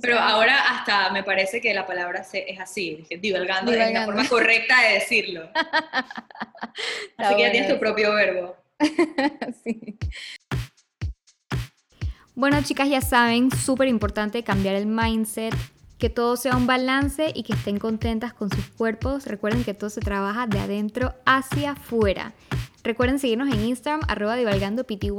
Pero 0.00 0.18
ahora 0.18 0.56
hasta 0.70 1.10
me 1.10 1.22
parece 1.24 1.60
que 1.60 1.74
la 1.74 1.86
palabra 1.86 2.24
es 2.32 2.58
así, 2.58 3.04
divalgando, 3.20 3.70
es 3.70 3.92
la 3.92 4.06
forma 4.06 4.26
correcta 4.26 4.80
de 4.80 4.94
decirlo. 4.94 5.50
así 7.18 7.34
que 7.34 7.42
ya 7.42 7.50
tienes 7.50 7.68
tu 7.68 7.78
propio 7.78 8.14
verbo. 8.14 8.56
sí. 9.64 9.98
Bueno, 12.34 12.60
chicas, 12.62 12.88
ya 12.88 13.00
saben, 13.00 13.50
súper 13.50 13.86
importante 13.86 14.42
cambiar 14.42 14.74
el 14.74 14.86
mindset, 14.86 15.54
que 15.98 16.10
todo 16.10 16.36
sea 16.36 16.56
un 16.56 16.66
balance 16.66 17.30
y 17.32 17.44
que 17.44 17.52
estén 17.52 17.78
contentas 17.78 18.34
con 18.34 18.50
sus 18.50 18.66
cuerpos. 18.70 19.26
Recuerden 19.26 19.62
que 19.62 19.72
todo 19.72 19.88
se 19.88 20.00
trabaja 20.00 20.48
de 20.48 20.58
adentro 20.58 21.14
hacia 21.24 21.72
afuera. 21.72 22.34
Recuerden 22.82 23.18
seguirnos 23.18 23.54
en 23.54 23.64
Instagram, 23.64 24.02
arroba 24.08 24.36
divalgandopty. 24.36 25.10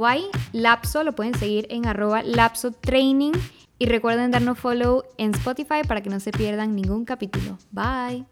Lapso 0.52 1.02
lo 1.04 1.14
pueden 1.14 1.34
seguir 1.34 1.66
en 1.70 1.86
arroba 1.86 2.22
lapso 2.22 2.70
training. 2.70 3.32
Y 3.78 3.86
recuerden 3.86 4.30
darnos 4.30 4.58
follow 4.58 5.04
en 5.18 5.34
Spotify 5.34 5.82
para 5.86 6.02
que 6.02 6.08
no 6.08 6.20
se 6.20 6.32
pierdan 6.32 6.74
ningún 6.76 7.04
capítulo. 7.04 7.58
Bye. 7.72 8.24